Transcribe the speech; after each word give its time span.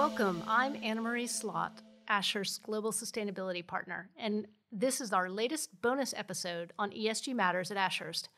Welcome. 0.00 0.42
I'm 0.48 0.78
Anna 0.82 1.02
Marie 1.02 1.26
Slot, 1.26 1.82
Ashurst's 2.08 2.56
Global 2.56 2.90
Sustainability 2.90 3.64
Partner, 3.64 4.08
and 4.16 4.46
this 4.72 4.98
is 4.98 5.12
our 5.12 5.28
latest 5.28 5.82
bonus 5.82 6.14
episode 6.16 6.72
on 6.78 6.90
ESG 6.90 7.34
matters 7.34 7.70
at 7.70 7.76
Ashurst. 7.76 8.30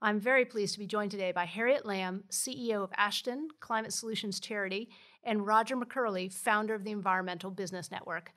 I'm 0.00 0.20
very 0.20 0.44
pleased 0.44 0.74
to 0.74 0.78
be 0.78 0.86
joined 0.86 1.10
today 1.10 1.32
by 1.32 1.44
Harriet 1.44 1.84
Lamb, 1.84 2.22
CEO 2.30 2.84
of 2.84 2.92
Ashden 2.92 3.48
Climate 3.58 3.92
Solutions 3.92 4.38
Charity, 4.38 4.90
and 5.24 5.44
Roger 5.44 5.76
McCurley, 5.76 6.32
founder 6.32 6.72
of 6.72 6.84
the 6.84 6.92
Environmental 6.92 7.50
Business 7.50 7.90
Network. 7.90 8.30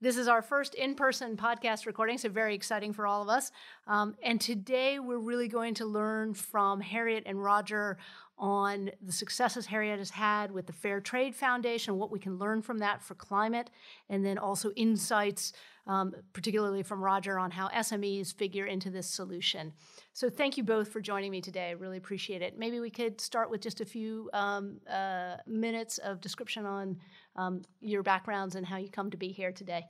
This 0.00 0.16
is 0.16 0.26
our 0.26 0.42
first 0.42 0.74
in 0.74 0.96
person 0.96 1.36
podcast 1.36 1.86
recording, 1.86 2.18
so 2.18 2.28
very 2.28 2.56
exciting 2.56 2.92
for 2.92 3.06
all 3.06 3.22
of 3.22 3.28
us. 3.28 3.52
Um, 3.86 4.16
and 4.24 4.40
today 4.40 4.98
we're 4.98 5.20
really 5.20 5.46
going 5.46 5.74
to 5.74 5.86
learn 5.86 6.34
from 6.34 6.80
Harriet 6.80 7.22
and 7.26 7.40
Roger 7.40 7.98
on 8.42 8.90
the 9.00 9.12
successes 9.12 9.66
Harriet 9.66 10.00
has 10.00 10.10
had 10.10 10.50
with 10.50 10.66
the 10.66 10.72
Fairtrade 10.72 11.32
Foundation, 11.32 11.96
what 11.96 12.10
we 12.10 12.18
can 12.18 12.38
learn 12.38 12.60
from 12.60 12.78
that 12.78 13.00
for 13.00 13.14
climate, 13.14 13.70
and 14.10 14.26
then 14.26 14.36
also 14.36 14.72
insights, 14.72 15.52
um, 15.86 16.12
particularly 16.32 16.82
from 16.82 17.00
Roger, 17.00 17.38
on 17.38 17.52
how 17.52 17.68
SMEs 17.68 18.34
figure 18.34 18.66
into 18.66 18.90
this 18.90 19.06
solution. 19.06 19.72
So 20.12 20.28
thank 20.28 20.56
you 20.56 20.64
both 20.64 20.88
for 20.88 21.00
joining 21.00 21.30
me 21.30 21.40
today. 21.40 21.68
I 21.68 21.72
really 21.72 21.98
appreciate 21.98 22.42
it. 22.42 22.58
Maybe 22.58 22.80
we 22.80 22.90
could 22.90 23.20
start 23.20 23.48
with 23.48 23.60
just 23.60 23.80
a 23.80 23.84
few 23.84 24.28
um, 24.32 24.80
uh, 24.90 25.36
minutes 25.46 25.98
of 25.98 26.20
description 26.20 26.66
on 26.66 26.98
um, 27.36 27.62
your 27.80 28.02
backgrounds 28.02 28.56
and 28.56 28.66
how 28.66 28.76
you 28.76 28.88
come 28.90 29.08
to 29.12 29.16
be 29.16 29.28
here 29.28 29.52
today. 29.52 29.86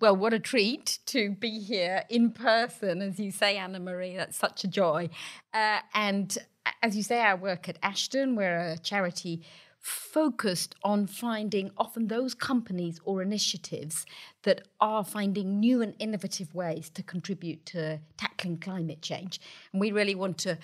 Well, 0.00 0.16
what 0.16 0.32
a 0.32 0.38
treat 0.38 0.98
to 1.06 1.32
be 1.32 1.60
here 1.60 2.04
in 2.08 2.30
person, 2.30 3.02
as 3.02 3.20
you 3.20 3.30
say, 3.30 3.58
Anna 3.58 3.78
Marie. 3.78 4.16
That's 4.16 4.38
such 4.38 4.64
a 4.64 4.68
joy. 4.68 5.10
Uh, 5.52 5.80
and 5.92 6.38
as 6.82 6.96
you 6.96 7.02
say, 7.02 7.20
I 7.20 7.34
work 7.34 7.68
at 7.68 7.78
Ashden. 7.82 8.34
We're 8.34 8.60
a 8.60 8.78
charity 8.78 9.42
focused 9.78 10.74
on 10.82 11.06
finding 11.06 11.70
often 11.76 12.06
those 12.06 12.32
companies 12.32 12.98
or 13.04 13.20
initiatives 13.20 14.06
that 14.44 14.68
are 14.80 15.04
finding 15.04 15.60
new 15.60 15.82
and 15.82 15.94
innovative 15.98 16.54
ways 16.54 16.88
to 16.90 17.02
contribute 17.02 17.66
to 17.66 18.00
tackling 18.16 18.56
climate 18.56 19.02
change. 19.02 19.38
And 19.72 19.82
we 19.82 19.92
really 19.92 20.14
want 20.14 20.38
to 20.38 20.56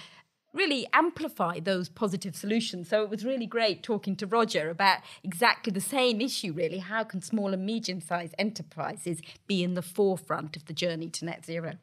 really 0.57 0.87
amplify 0.93 1.61
those 1.61 1.89
positive 1.89 2.35
solutions. 2.35 2.89
So 2.89 3.03
it 3.03 3.11
was 3.11 3.25
really 3.25 3.47
great 3.47 3.83
talking 3.83 4.17
to 4.17 4.27
Roger 4.27 4.71
about 4.71 5.01
exactly 5.23 5.73
the 5.73 5.81
same 5.81 6.21
issue, 6.21 6.53
really. 6.53 6.79
How 6.79 7.05
can 7.05 7.23
small 7.23 7.53
and 7.53 7.65
medium 7.65 8.01
sized 8.01 8.35
enterprises 8.39 9.21
be 9.47 9.63
in 9.63 9.75
the 9.75 9.83
forefront 9.83 10.57
of 10.57 10.65
the 10.65 10.73
journey 10.73 11.09
to 11.11 11.25
net 11.25 11.45
zero? 11.45 11.75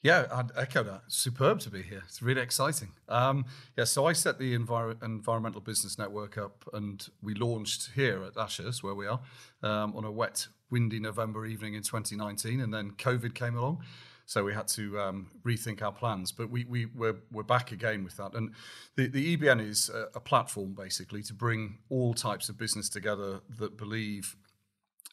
Yeah, 0.00 0.26
I'd 0.32 0.52
echo 0.56 0.84
that. 0.84 1.02
It's 1.06 1.16
Superb 1.16 1.58
to 1.60 1.70
be 1.70 1.82
here. 1.82 2.02
It's 2.04 2.22
really 2.22 2.40
exciting. 2.40 2.90
Um, 3.08 3.46
yeah, 3.76 3.82
so 3.82 4.06
I 4.06 4.12
set 4.12 4.38
the 4.38 4.56
Envir- 4.56 5.02
Environmental 5.02 5.60
Business 5.60 5.98
Network 5.98 6.38
up 6.38 6.68
and 6.72 7.08
we 7.20 7.34
launched 7.34 7.90
here 7.96 8.22
at 8.22 8.36
Ashurst, 8.36 8.84
where 8.84 8.94
we 8.94 9.08
are, 9.08 9.20
um, 9.64 9.96
on 9.96 10.04
a 10.04 10.12
wet, 10.12 10.46
windy 10.70 11.00
November 11.00 11.46
evening 11.46 11.74
in 11.74 11.82
2019. 11.82 12.60
And 12.60 12.72
then 12.72 12.92
COVID 12.92 13.34
came 13.34 13.56
along. 13.56 13.82
So 14.28 14.44
we 14.44 14.52
had 14.52 14.68
to 14.68 15.00
um, 15.00 15.30
rethink 15.42 15.80
our 15.80 15.90
plans. 15.90 16.32
But 16.32 16.50
we, 16.50 16.66
we, 16.66 16.84
we're, 16.84 17.16
we're 17.32 17.42
back 17.42 17.72
again 17.72 18.04
with 18.04 18.18
that. 18.18 18.34
And 18.34 18.52
the, 18.94 19.06
the 19.06 19.38
EBN 19.38 19.66
is 19.66 19.88
a, 19.88 20.08
a 20.16 20.20
platform 20.20 20.74
basically 20.74 21.22
to 21.22 21.32
bring 21.32 21.78
all 21.88 22.12
types 22.12 22.50
of 22.50 22.58
business 22.58 22.90
together 22.90 23.40
that 23.58 23.78
believe 23.78 24.36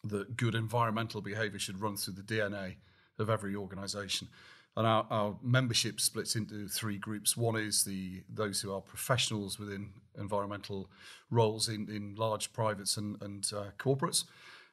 that 0.04 0.36
good 0.36 0.54
environmental 0.54 1.22
behavior 1.22 1.60
should 1.60 1.80
run 1.80 1.96
through 1.96 2.16
the 2.16 2.24
DNA 2.24 2.76
of 3.18 3.30
every 3.30 3.56
organization. 3.56 4.28
And 4.76 4.86
our, 4.86 5.08
our 5.10 5.38
membership 5.42 6.02
splits 6.02 6.36
into 6.36 6.68
three 6.68 6.98
groups. 6.98 7.38
One 7.38 7.56
is 7.56 7.86
the 7.86 8.22
those 8.30 8.60
who 8.60 8.74
are 8.74 8.82
professionals 8.82 9.58
within 9.58 9.92
environmental 10.20 10.90
roles 11.32 11.70
in, 11.70 11.88
in 11.90 12.16
large 12.16 12.52
privates 12.52 12.98
and, 12.98 13.16
and 13.22 13.50
uh, 13.56 13.68
corporates. 13.80 14.26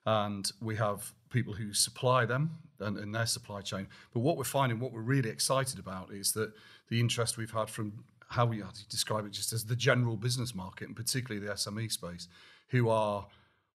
And 0.04 0.50
we 0.60 0.76
have 0.76 1.12
people 1.30 1.54
who 1.54 1.72
supply 1.72 2.26
them 2.26 2.50
and 2.80 2.98
in 2.98 3.12
their 3.12 3.26
supply 3.26 3.60
chain. 3.60 3.86
But 4.12 4.20
what 4.20 4.36
we're 4.36 4.44
finding, 4.44 4.80
what 4.80 4.92
we're 4.92 5.00
really 5.00 5.30
excited 5.30 5.78
about 5.78 6.12
is 6.12 6.32
that 6.32 6.52
the 6.88 7.00
interest 7.00 7.36
we've 7.36 7.50
had 7.50 7.70
from 7.70 8.04
how 8.28 8.46
we 8.46 8.62
describe 8.88 9.26
it 9.26 9.32
just 9.32 9.52
as 9.52 9.64
the 9.64 9.76
general 9.76 10.16
business 10.16 10.54
market, 10.54 10.88
and 10.88 10.96
particularly 10.96 11.46
the 11.46 11.52
SME 11.52 11.92
space, 11.92 12.28
who 12.68 12.88
are 12.88 13.26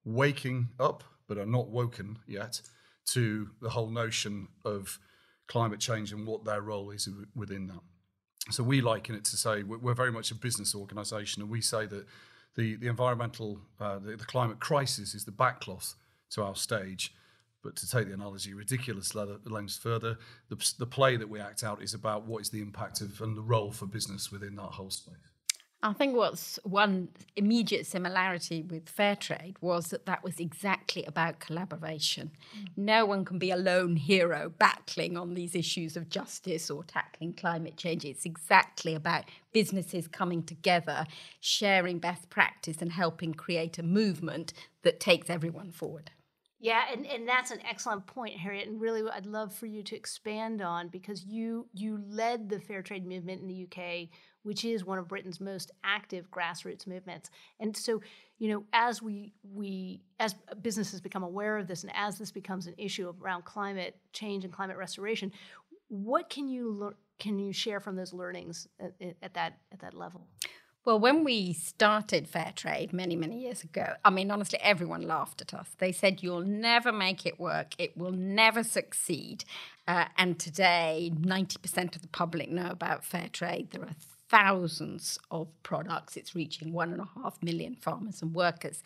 waking 0.03 0.69
up 0.79 1.03
but 1.27 1.37
are 1.37 1.45
not 1.45 1.67
woken 1.69 2.17
yet 2.27 2.61
to 3.05 3.49
the 3.61 3.69
whole 3.69 3.89
notion 3.89 4.47
of 4.65 4.99
climate 5.47 5.79
change 5.79 6.11
and 6.11 6.25
what 6.25 6.43
their 6.43 6.61
role 6.61 6.89
is 6.91 7.07
within 7.35 7.67
that. 7.67 7.81
So 8.49 8.63
we 8.63 8.81
liken 8.81 9.15
it 9.15 9.25
to 9.25 9.37
say 9.37 9.63
we're 9.63 9.93
very 9.93 10.11
much 10.11 10.31
a 10.31 10.35
business 10.35 10.73
organisation, 10.73 11.41
and 11.41 11.51
we 11.51 11.61
say 11.61 11.85
that 11.85 12.05
the 12.55 12.75
the 12.75 12.87
environmental 12.87 13.59
uh, 13.79 13.99
the, 13.99 14.15
the, 14.15 14.25
climate 14.25 14.59
crisis 14.59 15.13
is 15.13 15.25
the 15.25 15.31
backcloth 15.31 15.95
to 16.31 16.43
our 16.43 16.55
stage. 16.55 17.13
But 17.63 17.75
to 17.77 17.89
take 17.89 18.07
the 18.07 18.13
analogy 18.13 18.53
ridiculous 18.53 19.13
lengths 19.15 19.77
further, 19.77 20.17
the, 20.49 20.73
the 20.79 20.85
play 20.85 21.17
that 21.17 21.27
we 21.27 21.39
act 21.39 21.63
out 21.63 21.81
is 21.81 21.93
about 21.93 22.25
what 22.25 22.41
is 22.41 22.49
the 22.49 22.61
impact 22.61 23.01
of 23.01 23.19
and 23.19 23.35
the 23.35 23.41
role 23.41 23.71
for 23.71 23.85
business 23.85 24.31
within 24.31 24.55
that 24.55 24.71
whole 24.73 24.91
space. 24.91 25.15
I 25.83 25.93
think 25.93 26.15
what's 26.15 26.57
one 26.63 27.09
immediate 27.35 27.85
similarity 27.85 28.63
with 28.63 28.89
fair 28.89 29.15
trade 29.15 29.57
was 29.61 29.89
that 29.89 30.07
that 30.07 30.23
was 30.23 30.39
exactly 30.39 31.05
about 31.05 31.39
collaboration. 31.39 32.31
Mm. 32.57 32.67
No 32.77 33.05
one 33.05 33.23
can 33.23 33.37
be 33.37 33.51
a 33.51 33.55
lone 33.55 33.95
hero 33.95 34.51
battling 34.57 35.17
on 35.17 35.35
these 35.35 35.53
issues 35.53 35.95
of 35.95 36.09
justice 36.09 36.71
or 36.71 36.83
tackling 36.83 37.33
climate 37.33 37.77
change. 37.77 38.05
It's 38.05 38.25
exactly 38.25 38.95
about 38.95 39.25
businesses 39.53 40.07
coming 40.07 40.41
together, 40.41 41.05
sharing 41.39 41.99
best 41.99 42.31
practice, 42.31 42.77
and 42.81 42.91
helping 42.91 43.35
create 43.35 43.77
a 43.77 43.83
movement 43.83 44.53
that 44.81 44.99
takes 44.99 45.29
everyone 45.29 45.69
forward. 45.69 46.09
Yeah, 46.59 46.85
and, 46.91 47.05
and 47.05 47.27
that's 47.27 47.51
an 47.51 47.59
excellent 47.69 48.07
point, 48.07 48.37
Harriet. 48.37 48.67
And 48.67 48.81
really, 48.81 49.03
I'd 49.09 49.27
love 49.27 49.53
for 49.53 49.67
you 49.67 49.83
to 49.83 49.95
expand 49.95 50.61
on 50.61 50.87
because 50.87 51.23
you 51.23 51.67
you 51.73 52.01
led 52.09 52.49
the 52.49 52.59
fair 52.59 52.81
trade 52.81 53.05
movement 53.05 53.41
in 53.41 53.47
the 53.47 53.67
UK 53.69 54.09
which 54.47 54.63
is 54.63 54.85
one 54.85 54.97
of 54.97 55.09
Britain's 55.09 55.41
most 55.41 55.71
active 55.83 56.31
grassroots 56.31 56.87
movements. 56.87 57.29
And 57.59 57.75
so, 57.75 58.01
you 58.39 58.47
know, 58.47 58.63
as 58.71 59.01
we 59.01 59.33
we 59.43 59.99
as 60.21 60.35
businesses 60.61 61.01
become 61.01 61.23
aware 61.23 61.57
of 61.57 61.67
this, 61.67 61.83
and 61.83 61.91
as 61.93 62.17
this 62.17 62.31
becomes 62.31 62.65
an 62.65 62.73
issue 62.77 63.13
around 63.21 63.43
climate 63.43 63.97
change 64.13 64.45
and 64.45 64.53
climate 64.53 64.77
restoration, 64.77 65.33
what 65.89 66.29
can 66.29 66.47
you 66.47 66.71
learn? 66.71 66.95
Can 67.19 67.39
you 67.39 67.51
share 67.51 67.81
from 67.81 67.97
those 67.97 68.13
learnings 68.13 68.69
at, 68.79 68.93
at 69.21 69.33
that 69.33 69.57
at 69.73 69.79
that 69.79 69.93
level? 69.93 70.25
Well, 70.87 70.99
when 71.01 71.25
we 71.25 71.51
started 71.51 72.29
Fair 72.29 72.53
Trade 72.55 72.93
many, 72.93 73.17
many 73.17 73.41
years 73.41 73.61
ago, 73.61 73.95
I 74.05 74.09
mean, 74.09 74.31
honestly, 74.31 74.57
everyone 74.61 75.01
laughed 75.01 75.41
at 75.41 75.53
us. 75.53 75.67
They 75.79 75.91
said, 75.91 76.23
You'll 76.23 76.45
never 76.45 76.93
make 76.93 77.25
it 77.25 77.37
work, 77.37 77.73
it 77.77 77.97
will 77.97 78.13
never 78.13 78.63
succeed. 78.63 79.43
Uh, 79.85 80.05
and 80.17 80.39
today, 80.39 81.11
90% 81.13 81.97
of 81.97 82.01
the 82.01 82.07
public 82.07 82.49
know 82.49 82.69
about 82.69 83.03
Fair 83.03 83.27
Trade. 83.27 83.71
There 83.71 83.81
are 83.81 83.97
thousands 84.29 85.19
of 85.29 85.49
products. 85.61 86.15
It's 86.15 86.33
reaching 86.33 86.71
one 86.71 86.93
and 86.93 87.01
a 87.01 87.21
half 87.21 87.43
million 87.43 87.75
farmers 87.75 88.21
and 88.21 88.33
workers. 88.33 88.81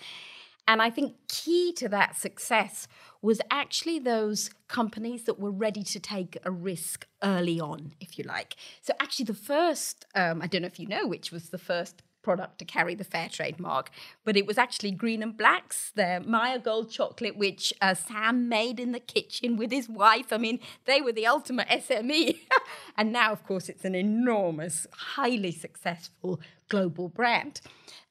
And 0.67 0.81
I 0.81 0.89
think 0.89 1.15
key 1.27 1.73
to 1.73 1.89
that 1.89 2.15
success 2.15 2.87
was 3.21 3.41
actually 3.51 3.99
those 3.99 4.49
companies 4.67 5.23
that 5.25 5.39
were 5.39 5.51
ready 5.51 5.83
to 5.83 5.99
take 5.99 6.37
a 6.43 6.51
risk 6.51 7.07
early 7.23 7.59
on, 7.59 7.93
if 7.99 8.17
you 8.17 8.23
like. 8.23 8.55
So, 8.81 8.93
actually, 8.99 9.25
the 9.25 9.33
first, 9.33 10.05
um, 10.15 10.41
I 10.41 10.47
don't 10.47 10.61
know 10.61 10.67
if 10.67 10.79
you 10.79 10.87
know 10.87 11.07
which 11.07 11.31
was 11.31 11.49
the 11.49 11.57
first 11.57 12.03
product 12.21 12.59
to 12.59 12.65
carry 12.65 12.95
the 12.95 13.03
fair 13.03 13.29
trade 13.29 13.59
mark, 13.59 13.89
but 14.23 14.37
it 14.37 14.45
was 14.45 14.57
actually 14.57 14.91
Green 14.91 15.23
and 15.23 15.35
Black's, 15.35 15.91
their 15.95 16.19
Maya 16.19 16.59
Gold 16.59 16.91
chocolate, 16.91 17.35
which 17.37 17.73
uh, 17.81 17.93
Sam 17.93 18.47
made 18.47 18.79
in 18.79 18.91
the 18.91 18.99
kitchen 18.99 19.57
with 19.57 19.71
his 19.71 19.89
wife. 19.89 20.31
I 20.31 20.37
mean, 20.37 20.59
they 20.85 21.01
were 21.01 21.11
the 21.11 21.27
ultimate 21.27 21.67
SME. 21.67 22.37
and 22.97 23.11
now, 23.11 23.31
of 23.31 23.43
course, 23.43 23.69
it's 23.69 23.85
an 23.85 23.95
enormous, 23.95 24.87
highly 24.93 25.51
successful 25.51 26.39
global 26.69 27.09
brand. 27.09 27.61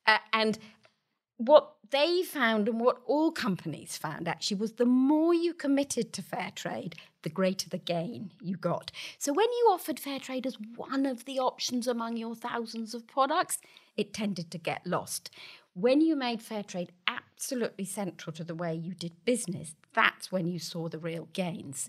Uh, 0.07 0.19
and 0.33 0.59
what 1.37 1.73
they 1.91 2.23
found 2.23 2.69
and 2.69 2.81
what 2.81 3.01
all 3.07 3.33
companies 3.33 3.97
found 3.97 4.29
actually 4.29 4.59
was 4.59 4.73
the 4.73 4.85
more 4.85 5.35
you 5.35 5.53
committed 5.53 6.13
to 6.13 6.23
fair 6.23 6.53
trade, 6.55 6.95
the 7.23 7.29
greater 7.29 7.69
the 7.69 7.79
gain 7.79 8.33
you 8.41 8.57
got. 8.57 8.91
So 9.19 9.33
when 9.33 9.51
you 9.51 9.69
offered 9.71 10.01
fair 10.01 10.19
trade 10.19 10.47
as 10.47 10.57
one 10.77 11.07
of 11.07 11.25
the 11.25 11.39
options 11.39 11.87
among 11.87 12.17
your 12.17 12.35
thousands 12.35 12.95
of 12.95 13.07
products, 13.07 13.59
it 13.97 14.15
tended 14.15 14.51
to 14.51 14.59
get 14.59 14.87
lost. 14.87 15.31
When 15.75 16.01
you 16.01 16.17
made 16.17 16.43
fair 16.43 16.63
trade 16.63 16.93
absolutely 17.07 17.85
central 17.85 18.33
to 18.35 18.45
the 18.45 18.55
way 18.55 18.75
you 18.75 18.95
did 18.95 19.25
business, 19.25 19.75
that's 19.95 20.31
when 20.31 20.47
you 20.47 20.59
saw 20.59 20.89
the 20.89 20.99
real 20.99 21.29
gains. 21.33 21.89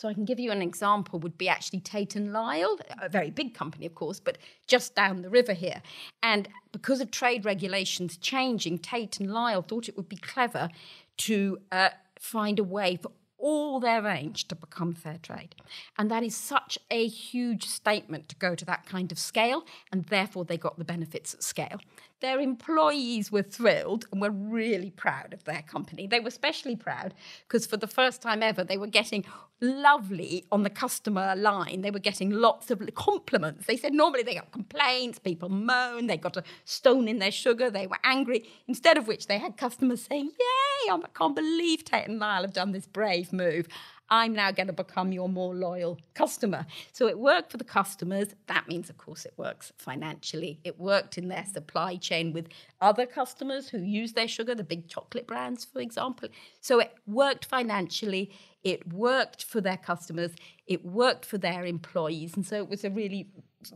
So 0.00 0.08
I 0.08 0.14
can 0.14 0.24
give 0.24 0.40
you 0.40 0.50
an 0.50 0.62
example 0.62 1.18
would 1.18 1.36
be 1.36 1.46
actually 1.46 1.80
Tate 1.80 2.16
and 2.16 2.32
Lyle, 2.32 2.78
a 3.02 3.10
very 3.10 3.30
big 3.30 3.52
company 3.52 3.84
of 3.84 3.94
course, 3.94 4.18
but 4.18 4.38
just 4.66 4.94
down 4.94 5.20
the 5.20 5.28
river 5.28 5.52
here. 5.52 5.82
And 6.22 6.48
because 6.72 7.02
of 7.02 7.10
trade 7.10 7.44
regulations 7.44 8.16
changing, 8.16 8.78
Tate 8.78 9.20
and 9.20 9.30
Lyle 9.30 9.60
thought 9.60 9.90
it 9.90 9.98
would 9.98 10.08
be 10.08 10.16
clever 10.16 10.70
to 11.18 11.58
uh, 11.70 11.90
find 12.18 12.58
a 12.58 12.64
way 12.64 12.96
for 12.96 13.12
all 13.40 13.80
their 13.80 14.02
range 14.02 14.46
to 14.48 14.54
become 14.54 14.92
fair 14.92 15.18
trade. 15.22 15.54
And 15.98 16.10
that 16.10 16.22
is 16.22 16.36
such 16.36 16.78
a 16.90 17.06
huge 17.06 17.66
statement 17.66 18.28
to 18.28 18.36
go 18.36 18.54
to 18.54 18.64
that 18.66 18.86
kind 18.86 19.10
of 19.10 19.18
scale, 19.18 19.64
and 19.90 20.04
therefore 20.04 20.44
they 20.44 20.58
got 20.58 20.78
the 20.78 20.84
benefits 20.84 21.34
at 21.34 21.42
scale. 21.42 21.80
Their 22.20 22.38
employees 22.38 23.32
were 23.32 23.42
thrilled 23.42 24.04
and 24.12 24.20
were 24.20 24.30
really 24.30 24.90
proud 24.90 25.32
of 25.32 25.44
their 25.44 25.62
company. 25.62 26.06
They 26.06 26.20
were 26.20 26.28
especially 26.28 26.76
proud 26.76 27.14
because 27.48 27.66
for 27.66 27.78
the 27.78 27.86
first 27.86 28.20
time 28.20 28.42
ever, 28.42 28.62
they 28.62 28.76
were 28.76 28.86
getting 28.86 29.24
lovely 29.60 30.44
on 30.52 30.62
the 30.62 30.70
customer 30.70 31.34
line. 31.34 31.80
They 31.80 31.90
were 31.90 31.98
getting 31.98 32.30
lots 32.30 32.70
of 32.70 32.82
compliments. 32.94 33.66
They 33.66 33.76
said 33.76 33.94
normally 33.94 34.22
they 34.22 34.34
got 34.34 34.52
complaints, 34.52 35.18
people 35.18 35.48
moan, 35.48 36.06
they 36.08 36.18
got 36.18 36.36
a 36.36 36.44
stone 36.64 37.08
in 37.08 37.18
their 37.18 37.30
sugar, 37.30 37.70
they 37.70 37.86
were 37.86 37.98
angry. 38.04 38.48
Instead 38.68 38.98
of 38.98 39.06
which, 39.06 39.26
they 39.26 39.38
had 39.38 39.56
customers 39.56 40.02
saying, 40.02 40.30
Yay, 40.38 40.69
I 40.88 40.98
can't 41.14 41.36
believe 41.36 41.84
Tate 41.84 42.08
and 42.08 42.18
Lyle 42.18 42.42
have 42.42 42.52
done 42.52 42.72
this 42.72 42.86
brave 42.86 43.32
move. 43.32 43.68
I'm 44.12 44.32
now 44.32 44.50
going 44.50 44.66
to 44.66 44.72
become 44.72 45.12
your 45.12 45.28
more 45.28 45.54
loyal 45.54 45.98
customer. 46.14 46.66
So 46.92 47.06
it 47.06 47.18
worked 47.18 47.52
for 47.52 47.58
the 47.58 47.64
customers. 47.64 48.34
That 48.48 48.66
means, 48.66 48.90
of 48.90 48.98
course, 48.98 49.24
it 49.24 49.34
works 49.36 49.72
financially. 49.78 50.58
It 50.64 50.80
worked 50.80 51.16
in 51.16 51.28
their 51.28 51.44
supply 51.44 51.94
chain 51.94 52.32
with 52.32 52.48
other 52.80 53.06
customers 53.06 53.68
who 53.68 53.78
use 53.78 54.14
their 54.14 54.26
sugar, 54.26 54.54
the 54.56 54.64
big 54.64 54.88
chocolate 54.88 55.28
brands, 55.28 55.64
for 55.64 55.80
example. 55.80 56.28
So 56.60 56.80
it 56.80 56.92
worked 57.06 57.44
financially. 57.44 58.32
It 58.64 58.92
worked 58.92 59.44
for 59.44 59.60
their 59.60 59.76
customers. 59.76 60.32
It 60.66 60.84
worked 60.84 61.24
for 61.24 61.38
their 61.38 61.64
employees. 61.64 62.34
And 62.34 62.44
so 62.44 62.56
it 62.56 62.68
was 62.68 62.82
a 62.82 62.90
really 62.90 63.28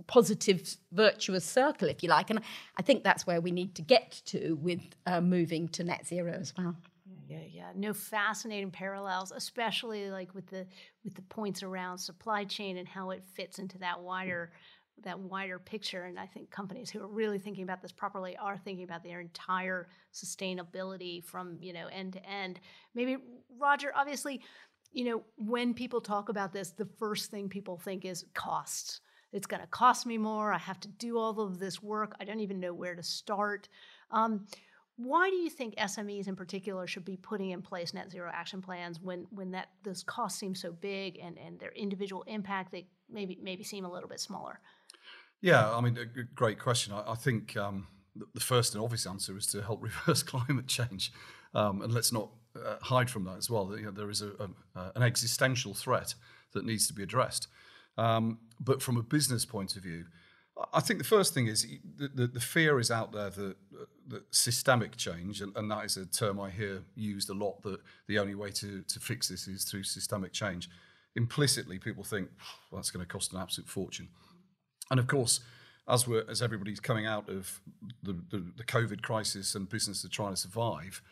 positive, 0.08 0.76
virtuous 0.90 1.44
circle, 1.44 1.88
if 1.88 2.02
you 2.02 2.08
like. 2.08 2.30
And 2.30 2.40
I 2.76 2.82
think 2.82 3.04
that's 3.04 3.24
where 3.24 3.40
we 3.40 3.52
need 3.52 3.76
to 3.76 3.82
get 3.82 4.20
to 4.26 4.54
with 4.60 4.80
uh, 5.06 5.20
moving 5.20 5.68
to 5.68 5.84
net 5.84 6.08
zero 6.08 6.32
as 6.32 6.52
well 6.58 6.74
yeah, 7.34 7.46
yeah. 7.52 7.72
No 7.75 7.92
fascinating 7.92 8.70
parallels, 8.70 9.32
especially 9.34 10.10
like 10.10 10.34
with 10.34 10.46
the 10.46 10.66
with 11.04 11.14
the 11.14 11.22
points 11.22 11.62
around 11.62 11.98
supply 11.98 12.44
chain 12.44 12.76
and 12.76 12.88
how 12.88 13.10
it 13.10 13.25
fits 13.34 13.58
into 13.58 13.78
that 13.78 14.00
wider 14.00 14.52
that 15.02 15.19
wider 15.19 15.58
picture. 15.58 16.04
And 16.04 16.19
I 16.19 16.26
think 16.26 16.50
companies 16.50 16.88
who 16.90 17.00
are 17.02 17.08
really 17.08 17.38
thinking 17.38 17.64
about 17.64 17.82
this 17.82 17.92
properly 17.92 18.36
are 18.36 18.56
thinking 18.56 18.84
about 18.84 19.02
their 19.02 19.20
entire 19.20 19.88
sustainability 20.12 21.25
from 21.25 21.58
you 21.60 21.72
know 21.72 21.86
end 21.92 22.14
to 22.14 22.25
end. 22.26 22.60
Maybe 22.94 23.16
Roger, 23.58 23.92
obviously, 23.94 24.40
you 24.92 25.04
know 25.04 25.22
when 25.37 25.75
people 25.75 26.00
talk 26.00 26.28
about 26.28 26.52
this, 26.52 26.70
the 26.70 26.88
first 26.98 27.30
thing 27.30 27.48
people 27.48 27.78
think 27.78 28.04
is 28.04 28.25
costs. 28.34 29.00
It's 29.32 29.48
going 29.48 29.62
to 29.62 29.66
cost 29.66 30.06
me 30.06 30.16
more. 30.16 30.52
I 30.52 30.58
have 30.58 30.78
to 30.80 30.88
do 30.88 31.19
all 31.19 31.40
of 31.40 31.58
this 31.58 31.82
work. 31.82 32.14
I 32.20 32.25
don't 32.25 32.38
even 32.38 32.60
know 32.60 32.72
where 32.72 32.94
to 32.94 33.02
start. 33.02 33.69
Um, 34.12 34.46
why 34.96 35.29
do 35.29 35.37
you 35.37 35.50
think 35.50 35.75
SMEs 35.76 36.29
in 36.29 36.37
particular 36.37 36.87
should 36.87 37.05
be 37.05 37.17
putting 37.17 37.50
in 37.50 37.62
place 37.62 37.93
net 37.94 38.11
zero 38.11 38.31
action 38.32 38.62
plans 38.62 39.00
when 39.00 39.26
when 39.31 39.50
that 39.50 39.69
those 39.82 40.02
costs 40.05 40.38
seem 40.38 40.55
so 40.55 40.73
big 40.73 41.19
and, 41.19 41.37
and 41.38 41.58
their 41.58 41.73
individual 41.73 42.23
impact 42.26 42.70
they 42.70 42.87
maybe 43.11 43.38
maybe 43.43 43.64
seem 43.64 43.85
a 43.85 43.91
little 43.91 44.08
bit 44.08 44.20
smaller? 44.20 44.61
Yeah, 45.41 45.70
I 45.70 45.81
mean, 45.81 45.99
a 45.99 46.23
great 46.35 46.58
question. 46.58 46.94
I, 46.94 47.12
I 47.12 47.14
think 47.17 47.56
um, 47.56 47.87
the 48.32 48.41
first 48.41 48.75
and 48.75 48.82
obvious 48.82 49.06
answer 49.06 49.37
is 49.37 49.46
to 49.49 49.62
help 49.62 49.82
reverse 49.82 50.23
climate 50.23 50.69
change, 50.69 51.12
um, 51.55 51.82
and 51.82 51.93
let's 51.93 52.12
not 52.12 52.31
uh, 52.56 52.76
hide 52.81 53.11
from 53.11 53.25
that 53.25 53.37
as 53.37 53.50
well. 53.50 53.76
You 53.76 53.87
know, 53.87 53.90
there 53.90 54.11
is 54.11 54.23
a, 54.23 54.31
a, 54.75 54.93
an 54.94 55.02
existential 55.02 55.75
threat 55.75 56.14
that 56.52 56.64
needs 56.64 56.87
to 56.87 56.94
be 56.94 57.02
addressed. 57.02 57.49
Um, 57.99 58.38
but 58.61 58.82
from 58.82 58.97
a 58.97 59.02
business 59.02 59.44
point 59.44 59.76
of 59.76 59.82
view, 59.82 60.05
I 60.72 60.80
think 60.80 60.98
the 60.98 61.04
first 61.04 61.34
thing 61.34 61.48
is 61.48 61.66
the, 61.96 62.08
the, 62.08 62.26
the 62.28 62.40
fear 62.40 62.78
is 62.78 62.90
out 62.90 63.12
there 63.12 63.30
that, 63.30 63.56
that 64.08 64.34
systemic 64.34 64.96
change, 64.96 65.40
and, 65.40 65.56
and, 65.56 65.70
that 65.70 65.84
is 65.84 65.96
a 65.96 66.06
term 66.06 66.40
I 66.40 66.50
hear 66.50 66.82
used 66.94 67.28
a 67.28 67.34
lot, 67.34 67.62
that 67.62 67.80
the 68.06 68.18
only 68.18 68.36
way 68.36 68.50
to, 68.52 68.82
to 68.82 69.00
fix 69.00 69.28
this 69.28 69.48
is 69.48 69.64
through 69.64 69.82
systemic 69.82 70.32
change. 70.32 70.68
Implicitly, 71.16 71.78
people 71.78 72.04
think 72.04 72.28
well, 72.70 72.78
that's 72.78 72.90
going 72.90 73.04
to 73.04 73.12
cost 73.12 73.32
an 73.32 73.40
absolute 73.40 73.68
fortune. 73.68 74.08
And 74.90 75.00
of 75.00 75.08
course, 75.08 75.40
as 75.88 76.06
we're 76.06 76.24
as 76.28 76.40
everybody's 76.40 76.80
coming 76.80 77.06
out 77.06 77.28
of 77.28 77.60
the, 78.02 78.12
the, 78.30 78.44
the 78.56 78.64
COVID 78.64 79.02
crisis 79.02 79.54
and 79.54 79.68
businesses 79.68 80.04
are 80.04 80.08
trying 80.08 80.34
to 80.34 80.40
survive, 80.40 81.02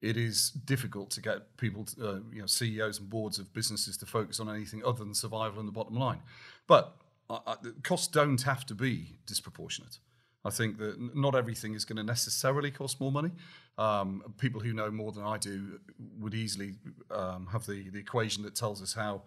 it 0.00 0.16
is 0.16 0.50
difficult 0.50 1.10
to 1.10 1.20
get 1.22 1.56
people, 1.56 1.84
to, 1.84 2.08
uh, 2.08 2.18
you 2.32 2.40
know, 2.40 2.46
CEOs 2.46 2.98
and 3.00 3.10
boards 3.10 3.38
of 3.38 3.52
businesses 3.52 3.96
to 3.98 4.06
focus 4.06 4.38
on 4.38 4.48
anything 4.48 4.82
other 4.84 5.02
than 5.04 5.14
survival 5.14 5.58
and 5.58 5.68
the 5.68 5.72
bottom 5.72 5.96
line. 5.96 6.20
But 6.66 6.96
I, 7.30 7.56
costs 7.82 8.08
don't 8.08 8.42
have 8.42 8.66
to 8.66 8.74
be 8.74 9.18
disproportionate. 9.26 9.98
I 10.44 10.50
think 10.50 10.78
that 10.78 11.16
not 11.16 11.34
everything 11.34 11.74
is 11.74 11.84
going 11.84 11.96
to 11.96 12.02
necessarily 12.02 12.70
cost 12.70 13.00
more 13.00 13.10
money. 13.10 13.30
Um, 13.78 14.22
people 14.38 14.60
who 14.60 14.74
know 14.74 14.90
more 14.90 15.10
than 15.10 15.24
I 15.24 15.38
do 15.38 15.80
would 16.20 16.34
easily 16.34 16.74
um, 17.10 17.48
have 17.50 17.66
the, 17.66 17.88
the 17.88 17.98
equation 17.98 18.42
that 18.42 18.54
tells 18.54 18.82
us 18.82 18.92
how 18.92 19.22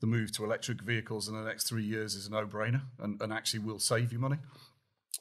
the 0.00 0.06
move 0.06 0.32
to 0.32 0.44
electric 0.44 0.80
vehicles 0.80 1.28
in 1.28 1.34
the 1.34 1.44
next 1.44 1.64
three 1.64 1.84
years 1.84 2.14
is 2.14 2.26
a 2.26 2.30
no 2.30 2.46
brainer 2.46 2.82
and, 2.98 3.20
and 3.20 3.32
actually 3.32 3.60
will 3.60 3.78
save 3.78 4.12
you 4.12 4.18
money. 4.18 4.38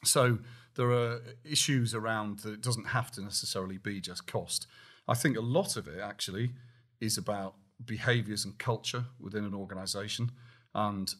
So 0.03 0.39
there 0.75 0.91
are 0.91 1.21
issues 1.43 1.93
around 1.93 2.39
that 2.39 2.53
it 2.53 2.61
doesn't 2.61 2.87
have 2.87 3.11
to 3.11 3.21
necessarily 3.21 3.77
be 3.77 4.01
just 4.01 4.25
cost. 4.25 4.65
I 5.07 5.13
think 5.13 5.37
a 5.37 5.41
lot 5.41 5.75
of 5.75 5.87
it 5.87 5.99
actually 5.99 6.53
is 6.99 7.17
about 7.17 7.55
behaviors 7.85 8.45
and 8.45 8.57
culture 8.57 9.05
within 9.19 9.43
an 9.43 9.53
organization 9.53 10.31
and 10.75 11.13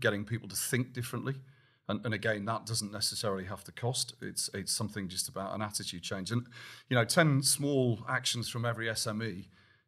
getting 0.00 0.24
people 0.24 0.48
to 0.48 0.56
think 0.56 0.92
differently. 0.92 1.34
And, 1.88 2.04
and, 2.04 2.12
again, 2.12 2.44
that 2.44 2.66
doesn't 2.66 2.92
necessarily 2.92 3.44
have 3.44 3.64
to 3.64 3.72
cost. 3.72 4.14
It's 4.20 4.50
it's 4.52 4.72
something 4.72 5.08
just 5.08 5.28
about 5.28 5.54
an 5.54 5.62
attitude 5.62 6.02
change. 6.02 6.30
And 6.30 6.46
you 6.90 6.96
know, 6.96 7.04
ten 7.04 7.42
small 7.42 8.00
actions 8.06 8.48
from 8.48 8.66
every 8.66 8.86
SME 8.88 9.46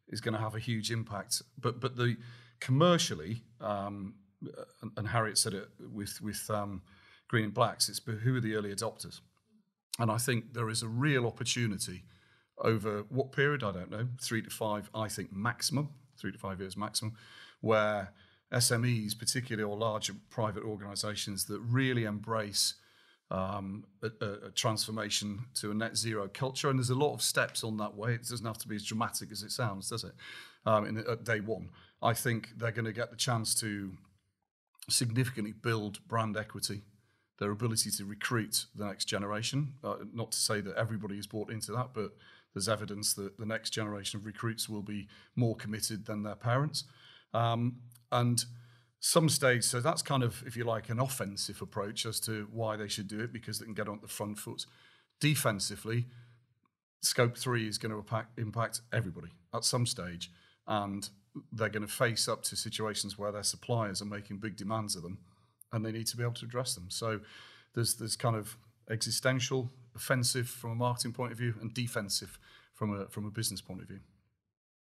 is 0.08 0.20
going 0.22 0.34
to 0.34 0.40
have 0.40 0.55
a 0.55 0.58
huge 0.58 0.90
impact. 0.90 1.43
But 1.61 1.78
but 1.78 1.96
the 1.96 2.17
commercially, 2.58 3.43
um, 3.61 4.14
and, 4.81 4.93
and, 4.96 5.08
Harriet 5.08 5.37
said 5.37 5.52
it 5.52 5.69
with 5.93 6.23
with 6.23 6.49
um, 6.49 6.81
Green 7.28 7.44
and 7.44 7.55
Blacks. 7.55 7.90
It's 7.90 8.00
who 8.00 8.34
are 8.34 8.40
the 8.40 8.55
early 8.55 8.75
adopters, 8.75 9.20
and 9.99 10.11
I 10.11 10.16
think 10.16 10.55
there 10.55 10.70
is 10.70 10.82
a 10.82 10.88
real 10.88 11.26
opportunity 11.26 12.05
over 12.62 13.05
what 13.08 13.32
period 13.32 13.62
I 13.62 13.73
don't 13.73 13.90
know, 13.90 14.08
three 14.20 14.43
to 14.43 14.50
five, 14.50 14.90
I 14.94 15.08
think 15.08 15.32
maximum, 15.32 15.90
three 16.19 16.32
to 16.32 16.38
five 16.38 16.61
years 16.61 16.76
maximum, 16.76 17.14
where 17.61 18.12
SMEs, 18.52 19.19
particularly 19.19 19.69
or 19.69 19.76
larger 19.76 20.14
private 20.29 20.64
organizations 20.64 21.44
that 21.44 21.61
really 21.61 22.05
embrace 22.05 22.75
um, 23.31 23.85
a, 24.02 24.11
a, 24.25 24.50
transformation 24.50 25.44
to 25.55 25.70
a 25.70 25.75
net 25.75 25.97
zero 25.97 26.29
culture. 26.32 26.69
And 26.69 26.79
there's 26.79 26.91
a 26.91 26.97
lot 26.97 27.14
of 27.14 27.23
steps 27.23 27.62
on 27.62 27.76
that 27.76 27.97
way. 27.97 28.14
It 28.14 28.29
doesn't 28.29 28.47
have 28.47 28.58
to 28.58 28.69
be 28.69 28.76
as 28.76 28.85
dramatic 28.85 29.31
as 29.31 29.43
it 29.43 29.52
sounds, 29.52 29.88
does 29.88 30.05
it? 30.05 30.12
Um, 30.67 30.85
in, 30.85 30.99
at 30.99 31.25
day 31.25 31.41
one, 31.41 31.70
I 32.02 32.12
think 32.12 32.50
they're 32.56 32.73
going 32.73 32.87
to 32.87 32.93
get 32.93 33.11
the 33.11 33.17
chance 33.17 33.55
to 33.61 33.93
significantly 34.88 35.52
build 35.52 36.06
brand 36.08 36.37
equity, 36.37 36.82
their 37.38 37.52
ability 37.52 37.91
to 37.93 38.04
recruit 38.04 38.66
the 38.75 38.85
next 38.85 39.04
generation. 39.04 39.75
Uh, 39.85 39.97
not 40.12 40.33
to 40.33 40.38
say 40.38 40.61
that 40.61 40.76
everybody 40.76 41.16
is 41.16 41.26
bought 41.26 41.52
into 41.52 41.71
that, 41.73 41.90
but 41.95 42.11
there's 42.52 42.69
evidence 42.69 43.14
that 43.14 43.38
the 43.38 43.47
next 43.47 43.71
generation 43.71 44.19
of 44.19 44.26
recruits 44.26 44.69
will 44.69 44.83
be 44.83 45.07
more 45.37 45.54
committed 45.54 46.04
than 46.07 46.25
their 46.25 46.35
parents. 46.35 46.85
Um, 47.33 47.76
and 48.12 48.45
some 49.00 49.29
stage, 49.29 49.64
so 49.64 49.81
that's 49.81 50.02
kind 50.02 50.23
of, 50.23 50.43
if 50.47 50.57
you 50.57 50.64
like, 50.64 50.90
an 50.90 51.00
offensive 51.00 51.62
approach 51.62 52.05
as 52.05 52.21
to 52.21 52.49
why 52.52 52.76
they 52.76 52.88
should 52.88 53.09
do 53.09 53.21
it 53.21 53.33
because 53.33 53.59
they 53.59 53.64
can 53.64 53.75
get 53.75 53.88
on 53.88 53.99
the 54.02 54.09
front 54.09 54.38
foot. 54.38 54.67
Defensively, 55.21 56.07
scope 57.02 57.37
three 57.37 57.67
is 57.67 57.79
going 57.79 57.93
to 57.93 58.26
impact 58.37 58.83
everybody 58.93 59.31
at 59.55 59.64
some 59.64 59.87
stage, 59.87 60.31
and 60.67 61.09
they're 61.52 61.71
going 61.71 61.87
to 61.87 61.93
face 61.93 62.29
up 62.29 62.43
to 62.43 62.57
situations 62.57 63.19
where 63.19 63.33
their 63.33 63.43
suppliers 63.43 64.02
are 64.02 64.07
making 64.07 64.38
big 64.38 64.57
demands 64.57 64.97
of 64.97 65.02
them, 65.02 65.19
and 65.73 65.85
they 65.85 65.93
need 65.93 66.07
to 66.07 66.17
be 66.17 66.23
able 66.23 66.35
to 66.35 66.45
address 66.45 66.75
them. 66.75 66.90
So 66.90 67.21
there's 67.75 67.95
there's 67.95 68.17
kind 68.17 68.37
of 68.37 68.57
existential, 68.90 69.71
offensive 69.95 70.49
from 70.49 70.73
a 70.73 70.75
marketing 70.75 71.12
point 71.12 71.33
of 71.33 71.38
view, 71.38 71.55
and 71.61 71.73
defensive 71.73 72.38
from 72.75 73.00
a 73.00 73.07
from 73.07 73.25
a 73.25 73.31
business 73.31 73.61
point 73.61 73.81
of 73.81 73.88
view. 73.88 74.00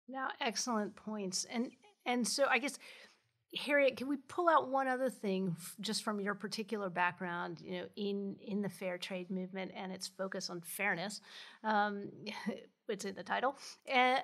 Now, 0.07 0.27
excellent 0.41 0.95
points, 0.95 1.45
and 1.49 1.71
and 2.05 2.27
so 2.27 2.45
I 2.49 2.59
guess 2.59 2.77
Harriet, 3.57 3.97
can 3.97 4.07
we 4.07 4.17
pull 4.27 4.49
out 4.49 4.69
one 4.69 4.87
other 4.87 5.09
thing 5.09 5.55
just 5.79 6.03
from 6.03 6.19
your 6.19 6.33
particular 6.33 6.89
background, 6.89 7.61
you 7.61 7.79
know, 7.79 7.85
in 7.95 8.35
in 8.45 8.61
the 8.61 8.69
fair 8.69 8.97
trade 8.97 9.29
movement 9.29 9.71
and 9.75 9.91
its 9.91 10.07
focus 10.07 10.49
on 10.49 10.61
fairness? 10.61 11.21
Um, 11.63 12.09
it's 12.89 13.05
in 13.05 13.15
the 13.15 13.23
title. 13.23 13.57
Uh, 13.91 14.17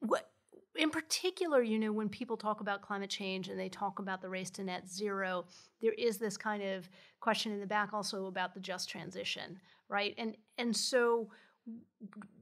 what 0.00 0.30
in 0.76 0.90
particular, 0.90 1.62
you 1.62 1.78
know, 1.78 1.92
when 1.92 2.08
people 2.08 2.36
talk 2.36 2.60
about 2.60 2.82
climate 2.82 3.10
change 3.10 3.48
and 3.48 3.58
they 3.58 3.68
talk 3.68 3.98
about 3.98 4.22
the 4.22 4.28
race 4.28 4.50
to 4.50 4.64
net 4.64 4.88
zero, 4.88 5.44
there 5.82 5.92
is 5.92 6.18
this 6.18 6.36
kind 6.36 6.62
of 6.62 6.88
question 7.20 7.52
in 7.52 7.60
the 7.60 7.66
back 7.66 7.92
also 7.92 8.26
about 8.26 8.54
the 8.54 8.60
just 8.60 8.88
transition, 8.88 9.58
right? 9.88 10.14
And 10.16 10.36
and 10.56 10.74
so 10.74 11.28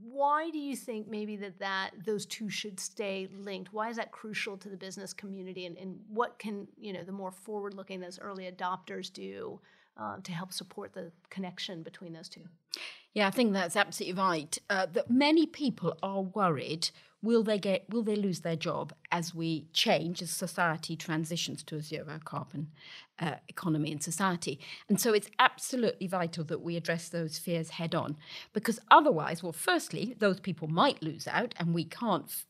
why 0.02 0.50
do 0.50 0.58
you 0.58 0.76
think 0.76 1.08
maybe 1.08 1.36
that, 1.36 1.58
that 1.58 1.90
those 2.04 2.26
two 2.26 2.48
should 2.48 2.78
stay 2.78 3.28
linked? 3.36 3.72
Why 3.72 3.90
is 3.90 3.96
that 3.96 4.12
crucial 4.12 4.56
to 4.58 4.68
the 4.68 4.76
business 4.76 5.12
community? 5.12 5.66
And, 5.66 5.76
and 5.76 5.98
what 6.08 6.38
can 6.38 6.68
you 6.78 6.92
know 6.92 7.02
the 7.02 7.12
more 7.12 7.30
forward 7.30 7.74
looking 7.74 8.00
those 8.00 8.18
early 8.18 8.50
adopters 8.50 9.12
do 9.12 9.60
uh, 9.96 10.16
to 10.22 10.32
help 10.32 10.52
support 10.52 10.92
the 10.92 11.10
connection 11.30 11.82
between 11.82 12.12
those 12.12 12.28
two? 12.28 12.42
Yeah 13.14 13.26
i 13.26 13.30
think 13.30 13.54
that's 13.54 13.76
absolutely 13.76 14.20
right 14.22 14.58
uh, 14.68 14.86
that 14.92 15.10
many 15.10 15.46
people 15.46 15.96
are 16.02 16.20
worried 16.20 16.90
will 17.22 17.42
they 17.42 17.58
get 17.58 17.84
will 17.88 18.02
they 18.02 18.16
lose 18.16 18.40
their 18.40 18.56
job 18.56 18.92
as 19.10 19.34
we 19.34 19.66
change 19.72 20.22
as 20.22 20.30
society 20.30 20.96
transitions 20.96 21.62
to 21.62 21.76
a 21.76 21.80
zero 21.80 22.18
carbon 22.24 22.70
uh, 23.18 23.36
economy 23.48 23.90
and 23.90 24.02
society 24.02 24.58
and 24.88 25.00
so 25.00 25.12
it's 25.12 25.30
absolutely 25.38 26.06
vital 26.06 26.44
that 26.44 26.60
we 26.60 26.76
address 26.76 27.08
those 27.08 27.38
fears 27.38 27.70
head 27.70 27.94
on 27.94 28.16
because 28.52 28.78
otherwise 28.90 29.42
well 29.42 29.52
firstly 29.52 30.14
those 30.18 30.40
people 30.40 30.68
might 30.68 31.02
lose 31.02 31.26
out 31.26 31.54
and 31.58 31.74
we 31.74 31.84
can't 31.84 32.26
f- 32.26 32.46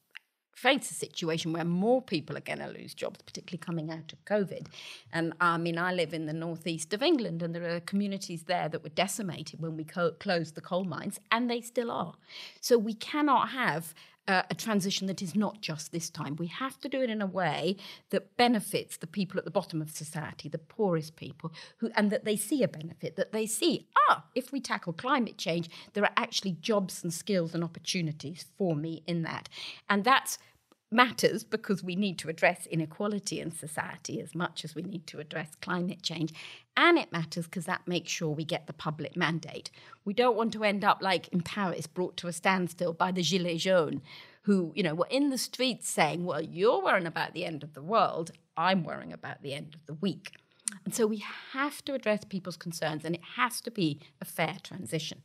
face 0.56 0.90
a 0.90 0.94
situation 0.94 1.52
where 1.52 1.64
more 1.64 2.00
people 2.00 2.36
are 2.36 2.40
going 2.40 2.58
to 2.58 2.66
lose 2.68 2.94
jobs, 2.94 3.20
particularly 3.20 3.58
coming 3.58 3.90
out 3.90 4.12
of 4.12 4.24
COVID. 4.24 4.68
And 5.12 5.34
I 5.38 5.58
mean, 5.58 5.76
I 5.78 5.92
live 5.92 6.14
in 6.14 6.24
the 6.24 6.32
northeast 6.32 6.94
of 6.94 7.02
England, 7.02 7.42
and 7.42 7.54
there 7.54 7.76
are 7.76 7.80
communities 7.80 8.44
there 8.44 8.68
that 8.70 8.82
were 8.82 8.88
decimated 8.88 9.60
when 9.60 9.76
we 9.76 9.84
co- 9.84 10.12
closed 10.12 10.54
the 10.54 10.62
coal 10.62 10.84
mines, 10.84 11.20
and 11.30 11.50
they 11.50 11.60
still 11.60 11.90
are. 11.90 12.14
So 12.62 12.78
we 12.78 12.94
cannot 12.94 13.50
have 13.50 13.94
uh, 14.28 14.42
a 14.50 14.54
transition 14.54 15.06
that 15.06 15.22
is 15.22 15.34
not 15.34 15.60
just 15.60 15.92
this 15.92 16.10
time. 16.10 16.36
We 16.36 16.48
have 16.48 16.78
to 16.80 16.88
do 16.88 17.00
it 17.00 17.10
in 17.10 17.22
a 17.22 17.26
way 17.26 17.76
that 18.10 18.36
benefits 18.36 18.96
the 18.96 19.06
people 19.06 19.38
at 19.38 19.44
the 19.44 19.50
bottom 19.50 19.80
of 19.80 19.90
society, 19.90 20.48
the 20.48 20.58
poorest 20.58 21.16
people, 21.16 21.52
who, 21.78 21.90
and 21.94 22.10
that 22.10 22.24
they 22.24 22.36
see 22.36 22.62
a 22.62 22.68
benefit, 22.68 23.16
that 23.16 23.32
they 23.32 23.46
see, 23.46 23.86
ah, 24.08 24.24
if 24.34 24.52
we 24.52 24.60
tackle 24.60 24.92
climate 24.92 25.38
change, 25.38 25.68
there 25.92 26.04
are 26.04 26.12
actually 26.16 26.52
jobs 26.60 27.02
and 27.02 27.12
skills 27.12 27.54
and 27.54 27.62
opportunities 27.62 28.46
for 28.56 28.74
me 28.74 29.02
in 29.06 29.22
that. 29.22 29.48
And 29.88 30.04
that's 30.04 30.38
matters 30.90 31.42
because 31.42 31.82
we 31.82 31.96
need 31.96 32.18
to 32.18 32.28
address 32.28 32.66
inequality 32.66 33.40
in 33.40 33.50
society 33.50 34.20
as 34.20 34.34
much 34.34 34.64
as 34.64 34.74
we 34.74 34.82
need 34.82 35.06
to 35.08 35.18
address 35.18 35.56
climate 35.60 36.02
change. 36.02 36.32
And 36.76 36.98
it 36.98 37.12
matters 37.12 37.46
because 37.46 37.64
that 37.64 37.86
makes 37.86 38.10
sure 38.10 38.30
we 38.30 38.44
get 38.44 38.66
the 38.66 38.72
public 38.72 39.16
mandate. 39.16 39.70
We 40.04 40.14
don't 40.14 40.36
want 40.36 40.52
to 40.52 40.64
end 40.64 40.84
up 40.84 40.98
like 41.02 41.28
in 41.28 41.40
Paris, 41.40 41.86
brought 41.86 42.16
to 42.18 42.28
a 42.28 42.32
standstill 42.32 42.92
by 42.92 43.12
the 43.12 43.22
Gilets 43.22 43.60
jaunes, 43.60 44.02
who, 44.42 44.72
you 44.76 44.82
know, 44.82 44.94
were 44.94 45.08
in 45.10 45.30
the 45.30 45.38
streets 45.38 45.88
saying, 45.88 46.24
well, 46.24 46.40
you're 46.40 46.82
worrying 46.82 47.06
about 47.06 47.34
the 47.34 47.44
end 47.44 47.64
of 47.64 47.74
the 47.74 47.82
world. 47.82 48.30
I'm 48.56 48.84
worrying 48.84 49.12
about 49.12 49.42
the 49.42 49.54
end 49.54 49.74
of 49.74 49.86
the 49.86 49.94
week. 49.94 50.32
And 50.84 50.94
so 50.94 51.06
we 51.06 51.24
have 51.52 51.84
to 51.84 51.94
address 51.94 52.24
people's 52.24 52.56
concerns, 52.56 53.04
and 53.04 53.14
it 53.14 53.22
has 53.36 53.60
to 53.62 53.70
be 53.70 54.00
a 54.20 54.24
fair 54.24 54.56
transition 54.62 55.22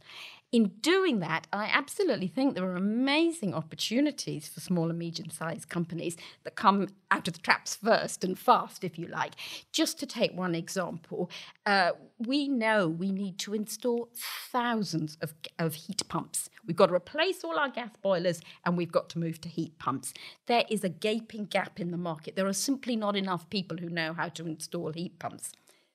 in 0.52 0.68
doing 0.82 1.20
that, 1.20 1.48
I 1.54 1.66
absolutely 1.66 2.28
think 2.28 2.56
there 2.56 2.70
are 2.70 2.76
amazing 2.76 3.54
opportunities 3.54 4.50
for 4.50 4.60
small 4.60 4.90
and 4.90 5.00
medium 5.00 5.30
sized 5.30 5.70
companies 5.70 6.18
that 6.44 6.56
come 6.56 6.90
out 7.10 7.28
of 7.28 7.36
the 7.36 7.40
traps 7.40 7.76
first 7.76 8.26
and 8.26 8.38
fast, 8.38 8.84
if 8.84 9.00
you 9.00 9.08
like. 9.08 9.34
Just 9.72 9.98
to 10.00 10.06
take 10.06 10.34
one 10.34 10.54
example, 10.54 11.30
uh, 11.66 11.92
we 12.20 12.50
know 12.50 12.90
we 12.90 13.12
need 13.12 13.38
to 13.40 13.54
install 13.54 14.10
thousands 14.52 15.18
of, 15.22 15.34
of 15.58 15.74
heat 15.74 16.06
pumps. 16.10 16.50
We've 16.66 16.76
got 16.76 16.88
to 16.88 16.96
replace 16.96 17.46
all 17.46 17.58
our 17.58 17.70
gas 17.70 17.92
boilers 18.02 18.42
and 18.66 18.76
we've 18.76 18.92
got 18.92 19.10
to 19.12 19.20
move 19.20 19.40
to 19.42 19.50
heat 19.50 19.80
pumps. 19.80 20.14
There 20.48 20.66
is 20.70 20.84
a 20.84 20.90
gaping 20.90 21.46
gap 21.46 21.80
in 21.80 21.92
the 21.92 21.98
market. 21.98 22.36
There 22.36 22.48
are 22.48 22.54
simply 22.54 22.98
not 22.98 23.16
enough 23.16 23.50
people 23.50 23.78
who 23.78 23.90
know 23.90 24.14
how 24.14 24.28
to 24.30 24.46
install 24.46 24.92
heat 24.92 25.18
pumps. 25.18 25.54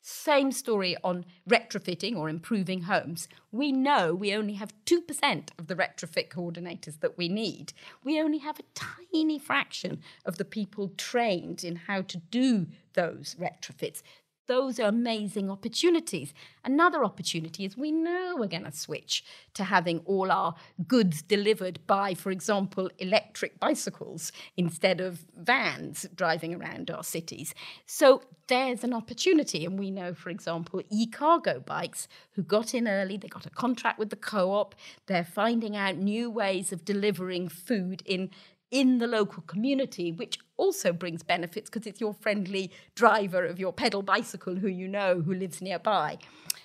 Same 0.09 0.53
story 0.53 0.97
on 1.03 1.25
retrofitting 1.51 2.15
or 2.15 2.29
improving 2.29 2.83
homes. 2.83 3.27
We 3.51 3.73
know 3.73 4.15
we 4.15 4.33
only 4.33 4.53
have 4.53 4.73
2% 4.85 5.49
of 5.59 5.67
the 5.67 5.75
retrofit 5.75 6.29
coordinators 6.29 7.01
that 7.01 7.19
we 7.19 7.29
need. 7.29 7.73
We 8.05 8.21
only 8.21 8.39
have 8.39 8.61
a 8.61 8.65
tiny 9.13 9.41
fraction 9.41 10.01
of 10.25 10.39
the 10.39 10.45
people 10.45 10.93
trained 10.97 11.65
in 11.65 11.75
how 11.75 12.03
to 12.03 12.19
do 12.19 12.69
those 12.93 13.35
retrofits 13.35 14.03
those 14.47 14.79
are 14.79 14.89
amazing 14.89 15.51
opportunities. 15.51 16.33
Another 16.65 17.05
opportunity 17.05 17.65
is 17.65 17.77
we 17.77 17.93
know 17.93 18.37
we're 18.39 18.47
going 18.47 18.65
to 18.65 18.73
switch 18.73 19.25
to 19.55 19.65
having 19.65 20.01
all 20.05 20.31
our 20.31 20.55
goods 20.87 21.23
delivered 21.23 21.81
by, 21.87 22.15
for 22.15 22.31
example, 22.31 22.91
electric 22.99 23.59
bicycles 23.59 24.33
instead 24.57 25.01
of 25.01 25.25
vans 25.37 26.07
driving 26.15 26.55
around 26.55 26.91
our 26.91 27.05
cities. 27.05 27.55
So 27.87 28.23
there's 28.49 28.85
an 28.85 28.93
opportunity. 28.93 29.65
And 29.65 29.79
we 29.79 29.91
know, 29.91 30.15
for 30.15 30.31
example, 30.31 30.83
e 30.91 31.07
cargo 31.07 31.61
bikes 31.61 32.09
who 32.33 32.43
got 32.43 32.75
in 32.75 32.87
early, 32.87 33.17
they 33.17 33.29
got 33.29 33.47
a 33.47 33.51
contract 33.51 33.99
with 33.99 34.11
the 34.11 34.17
co 34.17 34.53
op, 34.53 34.75
they're 35.07 35.25
finding 35.25 35.77
out 35.77 35.97
new 35.97 36.31
ways 36.31 36.73
of 36.73 36.85
delivering 36.85 37.49
food 37.49 38.03
in 38.07 38.31
in 38.77 38.99
the 38.99 39.07
local 39.07 39.43
community, 39.45 40.13
which 40.13 40.39
also 40.59 40.93
brings 40.93 41.23
benefits 41.23 41.71
because 41.71 41.87
it's 41.87 41.99
your 41.99 42.13
friendly 42.13 42.71
driver 42.95 43.47
of 43.47 43.59
your 43.59 43.73
pedal 43.73 44.03
bicycle 44.03 44.55
who 44.57 44.69
you 44.69 44.87
know 44.87 45.23
who 45.23 45.33
lives 45.33 45.63
nearby. 45.63 46.19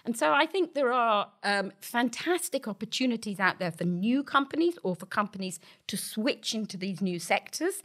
And 0.03 0.17
so 0.17 0.33
I 0.33 0.45
think 0.45 0.73
there 0.73 0.91
are 0.91 1.29
um, 1.43 1.71
fantastic 1.79 2.67
opportunities 2.67 3.39
out 3.39 3.59
there 3.59 3.71
for 3.71 3.85
new 3.85 4.23
companies 4.23 4.77
or 4.83 4.93
for 4.93 5.05
companies 5.05 5.61
to 5.87 5.95
switch 5.95 6.53
into 6.53 6.75
these 6.75 6.99
new 7.01 7.17
sectors 7.17 7.81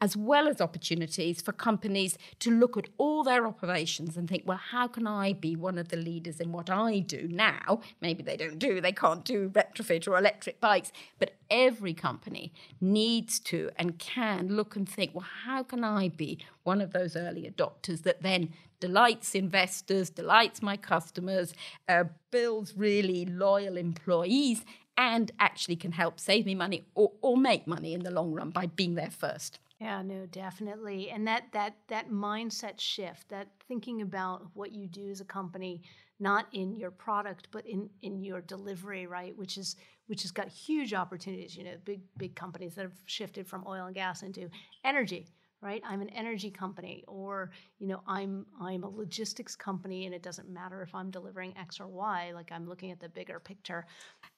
as 0.00 0.16
well 0.16 0.48
as 0.48 0.60
opportunities 0.60 1.40
for 1.40 1.52
companies 1.52 2.18
to 2.40 2.50
look 2.50 2.76
at 2.76 2.88
all 2.98 3.22
their 3.22 3.46
operations 3.46 4.16
and 4.16 4.28
think, 4.28 4.42
well, 4.44 4.60
how 4.70 4.86
can 4.86 5.06
I 5.06 5.32
be 5.32 5.56
one 5.56 5.78
of 5.78 5.88
the 5.88 5.96
leaders 5.96 6.40
in 6.40 6.52
what 6.52 6.68
I 6.68 6.98
do 6.98 7.28
now? 7.28 7.80
Maybe 8.00 8.22
they 8.22 8.36
don't 8.36 8.58
do, 8.58 8.80
they 8.80 8.92
can't 8.92 9.24
do 9.24 9.48
retrofit 9.48 10.06
or 10.06 10.18
electric 10.18 10.60
bikes, 10.60 10.92
but 11.18 11.34
every 11.50 11.94
company 11.94 12.52
needs 12.80 13.38
to 13.40 13.70
and 13.76 13.98
can 13.98 14.48
look 14.48 14.76
and 14.76 14.88
think, 14.88 15.14
well, 15.14 15.26
how 15.44 15.62
can 15.62 15.84
I 15.84 16.08
be 16.08 16.38
one 16.64 16.80
of 16.80 16.92
those 16.92 17.16
early 17.16 17.50
adopters 17.50 18.02
that 18.02 18.22
then 18.22 18.52
delights 18.80 19.34
investors, 19.34 20.10
delights 20.10 20.60
my 20.60 20.76
customers, 20.76 21.54
uh, 21.88 22.04
builds 22.30 22.76
really 22.76 23.24
loyal 23.24 23.76
employees, 23.76 24.64
and 24.96 25.32
actually 25.40 25.76
can 25.76 25.92
help 25.92 26.20
save 26.20 26.46
me 26.46 26.54
money 26.54 26.84
or, 26.94 27.12
or 27.20 27.36
make 27.36 27.66
money 27.66 27.94
in 27.94 28.02
the 28.02 28.10
long 28.10 28.32
run 28.32 28.50
by 28.50 28.66
being 28.66 28.94
there 28.94 29.10
first. 29.10 29.58
Yeah, 29.84 30.00
no, 30.00 30.24
definitely. 30.24 31.10
And 31.10 31.26
that 31.26 31.52
that 31.52 31.74
that 31.88 32.08
mindset 32.10 32.80
shift, 32.80 33.28
that 33.28 33.48
thinking 33.68 34.00
about 34.00 34.46
what 34.54 34.72
you 34.72 34.86
do 34.88 35.10
as 35.10 35.20
a 35.20 35.26
company, 35.26 35.82
not 36.18 36.46
in 36.54 36.74
your 36.74 36.90
product, 36.90 37.48
but 37.50 37.66
in 37.66 37.90
in 38.00 38.22
your 38.22 38.40
delivery, 38.40 39.06
right? 39.06 39.36
Which 39.36 39.58
is 39.58 39.76
which 40.06 40.22
has 40.22 40.30
got 40.30 40.48
huge 40.48 40.94
opportunities. 40.94 41.54
You 41.54 41.64
know, 41.64 41.76
big 41.84 42.00
big 42.16 42.34
companies 42.34 42.74
that 42.76 42.82
have 42.82 42.98
shifted 43.04 43.46
from 43.46 43.66
oil 43.66 43.84
and 43.84 43.94
gas 43.94 44.22
into 44.22 44.48
energy, 44.84 45.28
right? 45.64 45.82
I'm 45.88 46.02
an 46.02 46.10
energy 46.10 46.50
company, 46.50 47.02
or 47.08 47.50
you 47.78 47.88
know, 47.88 48.02
I'm 48.06 48.44
I'm 48.60 48.84
a 48.84 48.88
logistics 48.88 49.56
company, 49.56 50.04
and 50.04 50.14
it 50.14 50.22
doesn't 50.22 50.48
matter 50.48 50.82
if 50.82 50.94
I'm 50.94 51.10
delivering 51.10 51.54
X 51.58 51.80
or 51.80 51.86
Y. 51.88 52.32
Like 52.34 52.52
I'm 52.52 52.68
looking 52.68 52.90
at 52.92 53.00
the 53.00 53.08
bigger 53.08 53.40
picture. 53.40 53.86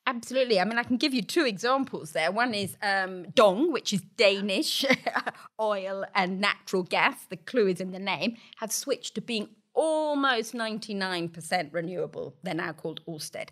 Absolutely. 0.06 0.60
I 0.60 0.64
mean, 0.64 0.78
I 0.78 0.84
can 0.84 0.96
give 0.96 1.12
you 1.12 1.22
two 1.22 1.44
examples 1.44 2.12
there. 2.12 2.30
One 2.30 2.54
is 2.54 2.76
um, 2.80 3.26
Dong, 3.34 3.72
which 3.72 3.92
is 3.92 4.02
Danish 4.16 4.84
oil 5.60 6.04
and 6.14 6.40
natural 6.40 6.84
gas. 6.84 7.16
The 7.28 7.36
clue 7.36 7.66
is 7.66 7.80
in 7.80 7.90
the 7.90 7.98
name. 7.98 8.36
Have 8.58 8.70
switched 8.70 9.16
to 9.16 9.20
being 9.20 9.48
almost 9.74 10.54
99% 10.54 11.68
renewable. 11.72 12.34
They're 12.42 12.54
now 12.54 12.72
called 12.72 13.00
Ørsted. 13.06 13.48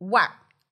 Wow. 0.00 0.28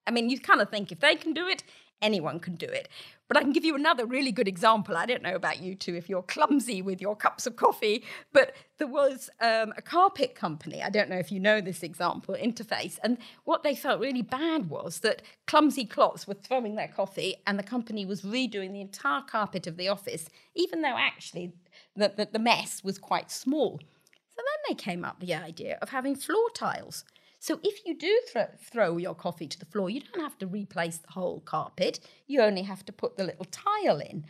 I 0.06 0.10
mean, 0.10 0.30
you 0.30 0.40
kind 0.40 0.62
of 0.62 0.70
think 0.70 0.90
if 0.90 1.00
they 1.00 1.14
can 1.14 1.34
do 1.34 1.46
it, 1.46 1.62
anyone 2.02 2.40
can 2.40 2.54
do 2.54 2.66
it. 2.66 2.88
But 3.28 3.36
I 3.36 3.42
can 3.42 3.52
give 3.52 3.64
you 3.64 3.74
another 3.74 4.06
really 4.06 4.32
good 4.32 4.48
example. 4.48 4.96
I 4.96 5.04
don't 5.04 5.22
know 5.22 5.34
about 5.34 5.60
you 5.60 5.74
two 5.74 5.94
if 5.94 6.08
you're 6.08 6.22
clumsy 6.22 6.80
with 6.80 7.00
your 7.00 7.14
cups 7.14 7.46
of 7.46 7.56
coffee, 7.56 8.04
but 8.32 8.54
there 8.78 8.86
was 8.86 9.28
um, 9.40 9.74
a 9.76 9.82
carpet 9.82 10.34
company. 10.34 10.82
I 10.82 10.88
don't 10.88 11.10
know 11.10 11.18
if 11.18 11.30
you 11.30 11.38
know 11.38 11.60
this 11.60 11.82
example, 11.82 12.34
Interface. 12.34 12.98
And 13.02 13.18
what 13.44 13.62
they 13.62 13.74
felt 13.74 14.00
really 14.00 14.22
bad 14.22 14.70
was 14.70 15.00
that 15.00 15.22
clumsy 15.46 15.84
clots 15.84 16.26
were 16.26 16.34
throwing 16.34 16.76
their 16.76 16.88
coffee, 16.88 17.36
and 17.46 17.58
the 17.58 17.62
company 17.62 18.06
was 18.06 18.22
redoing 18.22 18.72
the 18.72 18.80
entire 18.80 19.22
carpet 19.22 19.66
of 19.66 19.76
the 19.76 19.88
office, 19.88 20.30
even 20.54 20.80
though 20.80 20.96
actually 20.96 21.52
the, 21.94 22.12
the, 22.16 22.28
the 22.32 22.38
mess 22.38 22.82
was 22.82 22.98
quite 22.98 23.30
small. 23.30 23.78
So 24.34 24.36
then 24.36 24.60
they 24.68 24.74
came 24.74 25.04
up 25.04 25.20
with 25.20 25.28
the 25.28 25.34
idea 25.34 25.78
of 25.82 25.90
having 25.90 26.14
floor 26.14 26.48
tiles. 26.54 27.04
So 27.40 27.60
if 27.62 27.86
you 27.86 27.96
do 27.96 28.20
throw, 28.60 28.96
your 28.96 29.14
coffee 29.14 29.46
to 29.46 29.58
the 29.58 29.66
floor, 29.66 29.88
you 29.88 30.00
don't 30.00 30.22
have 30.22 30.38
to 30.38 30.46
replace 30.46 30.98
the 30.98 31.12
whole 31.12 31.40
carpet. 31.40 32.00
You 32.26 32.40
only 32.40 32.62
have 32.62 32.84
to 32.86 32.92
put 32.92 33.16
the 33.16 33.24
little 33.24 33.46
tile 33.46 34.00
in. 34.00 34.24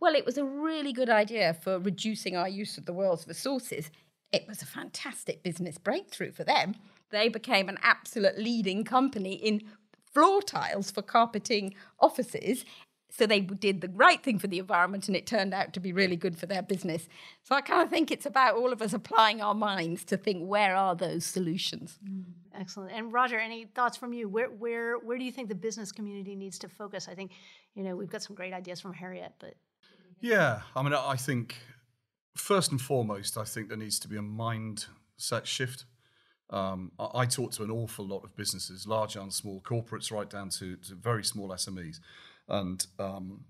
Well, 0.00 0.14
it 0.14 0.24
was 0.24 0.38
a 0.38 0.44
really 0.44 0.92
good 0.92 1.10
idea 1.10 1.54
for 1.54 1.78
reducing 1.78 2.36
our 2.36 2.48
use 2.48 2.78
of 2.78 2.86
the 2.86 2.92
world's 2.92 3.28
resources. 3.28 3.90
It 4.32 4.46
was 4.48 4.62
a 4.62 4.66
fantastic 4.66 5.42
business 5.42 5.78
breakthrough 5.78 6.32
for 6.32 6.44
them. 6.44 6.74
They 7.10 7.28
became 7.28 7.68
an 7.68 7.78
absolute 7.82 8.38
leading 8.38 8.84
company 8.84 9.34
in 9.34 9.62
floor 10.12 10.42
tiles 10.42 10.90
for 10.90 11.02
carpeting 11.02 11.74
offices 12.00 12.64
so 13.16 13.26
they 13.26 13.40
did 13.40 13.80
the 13.80 13.88
right 13.90 14.20
thing 14.20 14.40
for 14.40 14.48
the 14.48 14.58
environment 14.58 15.06
and 15.06 15.16
it 15.16 15.24
turned 15.24 15.54
out 15.54 15.72
to 15.74 15.80
be 15.80 15.92
really 15.92 16.16
good 16.16 16.36
for 16.36 16.46
their 16.46 16.62
business. 16.62 17.08
So 17.44 17.54
I 17.54 17.60
kind 17.60 17.82
of 17.82 17.88
think 17.88 18.10
it's 18.10 18.26
about 18.26 18.56
all 18.56 18.72
of 18.72 18.82
us 18.82 18.92
applying 18.92 19.40
our 19.40 19.54
minds 19.54 20.04
to 20.06 20.16
think 20.16 20.48
where 20.48 20.74
are 20.74 20.96
those 20.96 21.24
solutions. 21.24 22.00
Mm, 22.04 22.24
excellent. 22.54 22.92
And 22.92 23.12
Roger, 23.12 23.38
any 23.38 23.66
thoughts 23.66 23.96
from 23.96 24.12
you? 24.12 24.28
Where 24.28 24.48
where 24.48 24.98
where 24.98 25.18
do 25.18 25.24
you 25.24 25.32
think 25.32 25.48
the 25.48 25.54
business 25.54 25.92
community 25.92 26.34
needs 26.34 26.58
to 26.60 26.68
focus? 26.68 27.08
I 27.08 27.14
think, 27.14 27.32
you 27.74 27.82
know, 27.82 27.96
we've 27.96 28.10
got 28.10 28.22
some 28.22 28.36
great 28.36 28.52
ideas 28.52 28.80
from 28.80 28.92
Harriet, 28.92 29.32
but 29.38 29.54
Yeah, 30.20 30.60
I 30.74 30.82
mean 30.82 30.94
I 30.94 31.16
think 31.16 31.56
first 32.36 32.70
and 32.70 32.80
foremost, 32.80 33.38
I 33.38 33.44
think 33.44 33.68
there 33.68 33.78
needs 33.78 33.98
to 34.00 34.08
be 34.08 34.16
a 34.16 34.22
mindset 34.22 35.44
shift. 35.44 35.84
Um, 36.50 36.92
I, 36.98 37.20
I 37.20 37.26
talk 37.26 37.52
to 37.52 37.64
an 37.64 37.70
awful 37.70 38.06
lot 38.06 38.24
of 38.24 38.36
businesses, 38.36 38.86
large 38.86 39.16
and 39.16 39.32
small, 39.32 39.60
corporates 39.60 40.12
right 40.12 40.28
down 40.28 40.50
to, 40.50 40.76
to 40.76 40.94
very 40.94 41.24
small 41.24 41.48
SMEs. 41.48 42.00
And 42.48 42.86
um, 42.98 43.44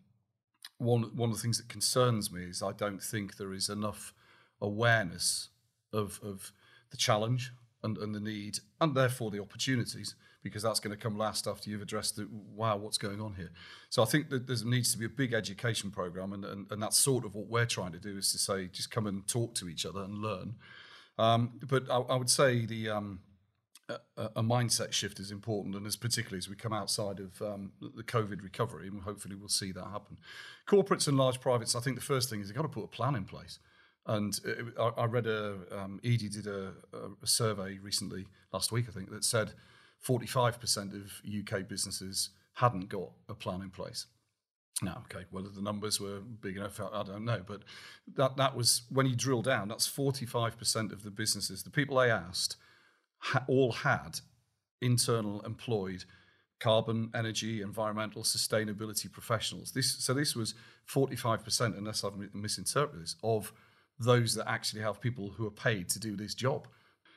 one 0.78 1.02
one 1.16 1.30
of 1.30 1.36
the 1.36 1.42
things 1.42 1.58
that 1.58 1.68
concerns 1.68 2.32
me 2.32 2.44
is 2.44 2.62
I 2.62 2.72
don't 2.72 3.02
think 3.02 3.36
there 3.36 3.52
is 3.52 3.68
enough 3.68 4.14
awareness 4.60 5.48
of 5.92 6.20
of 6.22 6.52
the 6.90 6.96
challenge 6.96 7.52
and, 7.84 7.96
and 7.98 8.14
the 8.14 8.20
need 8.20 8.58
and 8.80 8.94
therefore 8.94 9.30
the 9.30 9.40
opportunities 9.40 10.14
because 10.42 10.62
that's 10.62 10.80
going 10.80 10.94
to 10.94 11.02
come 11.02 11.16
last 11.16 11.46
after 11.46 11.70
you've 11.70 11.82
addressed 11.82 12.16
the 12.16 12.28
wow 12.54 12.76
what's 12.76 12.98
going 12.98 13.20
on 13.20 13.34
here 13.34 13.50
so 13.90 14.02
i 14.02 14.06
think 14.06 14.28
that 14.30 14.46
there 14.46 14.56
needs 14.64 14.90
to 14.92 14.98
be 14.98 15.04
a 15.04 15.08
big 15.08 15.32
education 15.32 15.90
program 15.90 16.32
and, 16.32 16.44
and, 16.44 16.66
and 16.70 16.82
that's 16.82 16.98
sort 16.98 17.24
of 17.24 17.34
what 17.34 17.46
we're 17.46 17.66
trying 17.66 17.92
to 17.92 18.00
do 18.00 18.16
is 18.18 18.32
to 18.32 18.38
say 18.38 18.66
just 18.66 18.90
come 18.90 19.06
and 19.06 19.26
talk 19.28 19.54
to 19.54 19.68
each 19.68 19.86
other 19.86 20.02
and 20.02 20.18
learn 20.18 20.54
um, 21.16 21.52
but 21.68 21.88
I, 21.90 21.98
I, 21.98 22.16
would 22.16 22.30
say 22.30 22.66
the 22.66 22.90
um, 22.90 23.20
a, 23.88 23.98
a, 24.16 24.42
mindset 24.42 24.92
shift 24.92 25.20
is 25.20 25.30
important, 25.30 25.74
and 25.74 25.86
as 25.86 25.96
particularly 25.96 26.38
as 26.38 26.48
we 26.48 26.56
come 26.56 26.72
outside 26.72 27.20
of 27.20 27.40
um, 27.42 27.72
the 27.80 28.02
COVID 28.02 28.42
recovery, 28.42 28.88
and 28.88 29.02
hopefully 29.02 29.36
we'll 29.36 29.48
see 29.48 29.72
that 29.72 29.84
happen. 29.84 30.18
Corporates 30.66 31.06
and 31.06 31.16
large 31.16 31.40
privates, 31.40 31.74
I 31.74 31.80
think 31.80 31.96
the 31.96 32.02
first 32.02 32.30
thing 32.30 32.40
is 32.40 32.48
you've 32.48 32.56
got 32.56 32.62
to 32.62 32.68
put 32.68 32.84
a 32.84 32.88
plan 32.88 33.14
in 33.14 33.24
place. 33.24 33.58
And 34.06 34.38
it, 34.44 34.66
I, 34.78 34.88
I, 34.98 35.04
read 35.06 35.26
a 35.26 35.56
um, 35.72 35.98
Edie 36.04 36.28
did 36.28 36.46
a, 36.46 36.72
a, 37.22 37.26
survey 37.26 37.78
recently 37.82 38.26
last 38.52 38.70
week, 38.70 38.84
I 38.88 38.92
think, 38.92 39.10
that 39.10 39.24
said 39.24 39.52
45% 40.06 40.94
of 40.94 41.22
UK 41.26 41.66
businesses 41.66 42.30
hadn't 42.54 42.90
got 42.90 43.10
a 43.28 43.34
plan 43.34 43.62
in 43.62 43.70
place. 43.70 44.06
Now, 44.82 45.02
okay, 45.04 45.24
whether 45.30 45.48
the 45.48 45.62
numbers 45.62 46.00
were 46.00 46.20
big 46.20 46.56
enough, 46.56 46.80
I 46.80 47.02
don't 47.02 47.24
know, 47.24 47.42
but 47.46 47.62
that 48.16 48.36
that 48.36 48.56
was 48.56 48.82
when 48.90 49.06
you 49.06 49.14
drill 49.14 49.40
down, 49.40 49.68
that's 49.68 49.88
45% 49.88 50.92
of 50.92 51.02
the 51.02 51.10
businesses. 51.10 51.62
The 51.62 51.70
people 51.70 51.96
they 51.96 52.10
asked 52.10 52.56
ha- 53.18 53.44
all 53.46 53.72
had 53.72 54.20
internal 54.82 55.40
employed 55.42 56.04
carbon, 56.58 57.10
energy, 57.14 57.62
environmental, 57.62 58.22
sustainability 58.22 59.10
professionals. 59.10 59.72
This 59.72 59.94
so 60.04 60.12
this 60.12 60.34
was 60.34 60.54
45%, 60.88 61.78
unless 61.78 62.04
I've 62.04 62.34
misinterpreted 62.34 63.02
this, 63.02 63.16
of 63.22 63.52
those 63.98 64.34
that 64.34 64.48
actually 64.48 64.82
have 64.82 65.00
people 65.00 65.30
who 65.30 65.46
are 65.46 65.50
paid 65.50 65.88
to 65.90 65.98
do 65.98 66.16
this 66.16 66.34
job. 66.34 66.68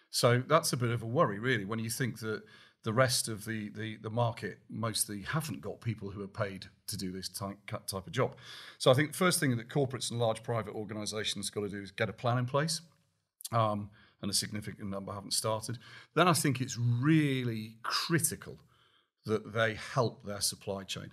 So 0.09 0.43
that's 0.47 0.73
a 0.73 0.77
bit 0.77 0.91
of 0.91 1.03
a 1.03 1.07
worry, 1.07 1.39
really, 1.39 1.65
when 1.65 1.79
you 1.79 1.89
think 1.89 2.19
that 2.19 2.43
the 2.83 2.93
rest 2.93 3.27
of 3.27 3.43
the, 3.45 3.69
the, 3.69 3.97
the 3.97 4.09
market 4.09 4.59
mostly 4.69 5.21
haven't 5.21 5.61
got 5.61 5.81
people 5.81 6.09
who 6.09 6.23
are 6.23 6.27
paid 6.27 6.67
to 6.87 6.95
do 6.95 7.11
this 7.11 7.27
type, 7.27 7.57
type 7.67 8.07
of 8.07 8.11
job. 8.11 8.35
So 8.77 8.89
I 8.89 8.93
think 8.93 9.11
the 9.11 9.17
first 9.17 9.39
thing 9.39 9.57
that 9.57 9.67
corporates 9.67 10.09
and 10.09 10.19
large 10.19 10.41
private 10.43 10.73
organisations 10.73 11.49
got 11.49 11.61
to 11.61 11.69
do 11.69 11.81
is 11.81 11.91
get 11.91 12.09
a 12.09 12.13
plan 12.13 12.37
in 12.37 12.45
place. 12.45 12.81
Um, 13.51 13.89
and 14.21 14.31
a 14.31 14.33
significant 14.33 14.89
number 14.89 15.13
haven't 15.13 15.33
started. 15.33 15.77
Then 16.15 16.27
I 16.27 16.33
think 16.33 16.59
it's 16.59 16.77
really 16.77 17.75
critical 17.83 18.59
that 19.25 19.53
they 19.53 19.75
help 19.75 20.25
their 20.25 20.41
supply 20.41 20.83
chain. 20.83 21.11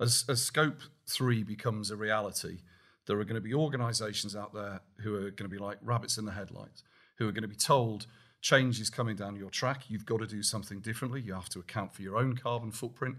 As, 0.00 0.24
as 0.28 0.42
Scope 0.42 0.80
3 1.08 1.42
becomes 1.42 1.90
a 1.90 1.96
reality, 1.96 2.58
there 3.06 3.18
are 3.18 3.24
going 3.24 3.34
to 3.34 3.40
be 3.40 3.54
organizations 3.54 4.34
out 4.34 4.54
there 4.54 4.80
who 5.00 5.14
are 5.14 5.30
going 5.30 5.48
to 5.48 5.48
be 5.48 5.58
like 5.58 5.78
rabbits 5.82 6.18
in 6.18 6.24
the 6.24 6.32
headlights, 6.32 6.82
who 7.18 7.28
are 7.28 7.32
going 7.32 7.42
to 7.42 7.48
be 7.48 7.56
told 7.56 8.06
change 8.44 8.78
is 8.78 8.90
coming 8.90 9.16
down 9.16 9.36
your 9.36 9.48
track. 9.48 9.84
You've 9.88 10.04
got 10.04 10.20
to 10.20 10.26
do 10.26 10.42
something 10.42 10.80
differently. 10.80 11.22
You 11.22 11.32
have 11.32 11.48
to 11.50 11.60
account 11.60 11.94
for 11.94 12.02
your 12.02 12.18
own 12.18 12.36
carbon 12.36 12.70
footprint. 12.70 13.16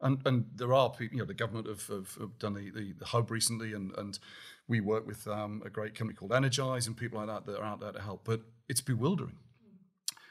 And, 0.00 0.22
and 0.24 0.46
there 0.54 0.72
are 0.72 0.90
people, 0.90 1.16
you 1.16 1.22
know, 1.22 1.26
the 1.26 1.34
government 1.34 1.66
have, 1.66 1.86
have, 1.88 2.14
have 2.14 2.38
done 2.38 2.54
the, 2.54 2.70
the, 2.70 2.94
the, 2.96 3.04
hub 3.04 3.32
recently, 3.32 3.74
and, 3.74 3.92
and 3.98 4.18
we 4.68 4.80
work 4.80 5.06
with 5.06 5.26
um, 5.26 5.60
a 5.66 5.70
great 5.70 5.94
company 5.96 6.16
called 6.16 6.32
Energize 6.32 6.86
and 6.86 6.96
people 6.96 7.18
like 7.18 7.26
that 7.26 7.46
that 7.46 7.60
are 7.60 7.64
out 7.64 7.80
there 7.80 7.92
to 7.92 8.00
help. 8.00 8.22
But 8.24 8.42
it's 8.68 8.80
bewildering. 8.80 9.36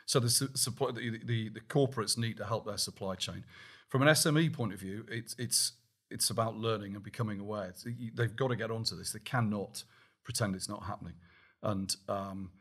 So 0.06 0.22
the, 0.22 0.29
supply, 0.29 0.91
the, 0.91 1.20
the, 1.24 1.50
the 1.50 1.60
corporates 1.60 2.18
need 2.18 2.38
to 2.38 2.46
help 2.46 2.65
their 2.65 2.77
supply 2.77 3.15
chain. 3.15 3.44
From 3.89 4.01
an 4.01 4.08
SME 4.08 4.53
point 4.53 4.74
of 4.74 4.79
view, 4.79 5.06
it's, 5.10 5.36
it's 5.38 5.74
it's 6.10 6.30
about 6.30 6.58
learning 6.58 6.96
and 6.96 7.04
becoming 7.04 7.39
aware. 7.39 7.74
They've 8.16 8.36
got 8.36 8.50
to 8.50 8.56
get 8.56 8.72
onto 8.72 8.96
this. 8.96 9.12
They 9.12 9.20
cannot 9.20 9.84
pretend 10.24 10.56
it's 10.56 10.70
not 10.70 10.84
happening. 10.84 11.13
And 11.62 11.96
um, 12.08 12.51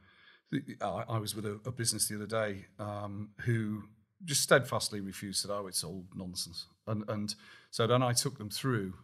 I, 0.81 1.05
I, 1.09 1.19
was 1.19 1.35
with 1.35 1.47
a, 1.47 1.61
a, 1.67 1.71
business 1.71 2.09
the 2.09 2.17
other 2.17 2.27
day 2.27 2.67
um, 2.79 3.31
who 3.43 3.85
just 4.25 4.43
steadfastly 4.43 5.01
refused, 5.01 5.43
said, 5.43 5.51
"Oh, 5.51 5.67
it's 5.67 5.85
all 5.85 6.05
nonsense." 6.15 6.67
And 6.87 7.05
and 7.09 7.35
so 7.71 7.87
then 7.87 8.03
I 8.03 8.13
took 8.13 8.39
them 8.39 8.51
through 8.51 8.95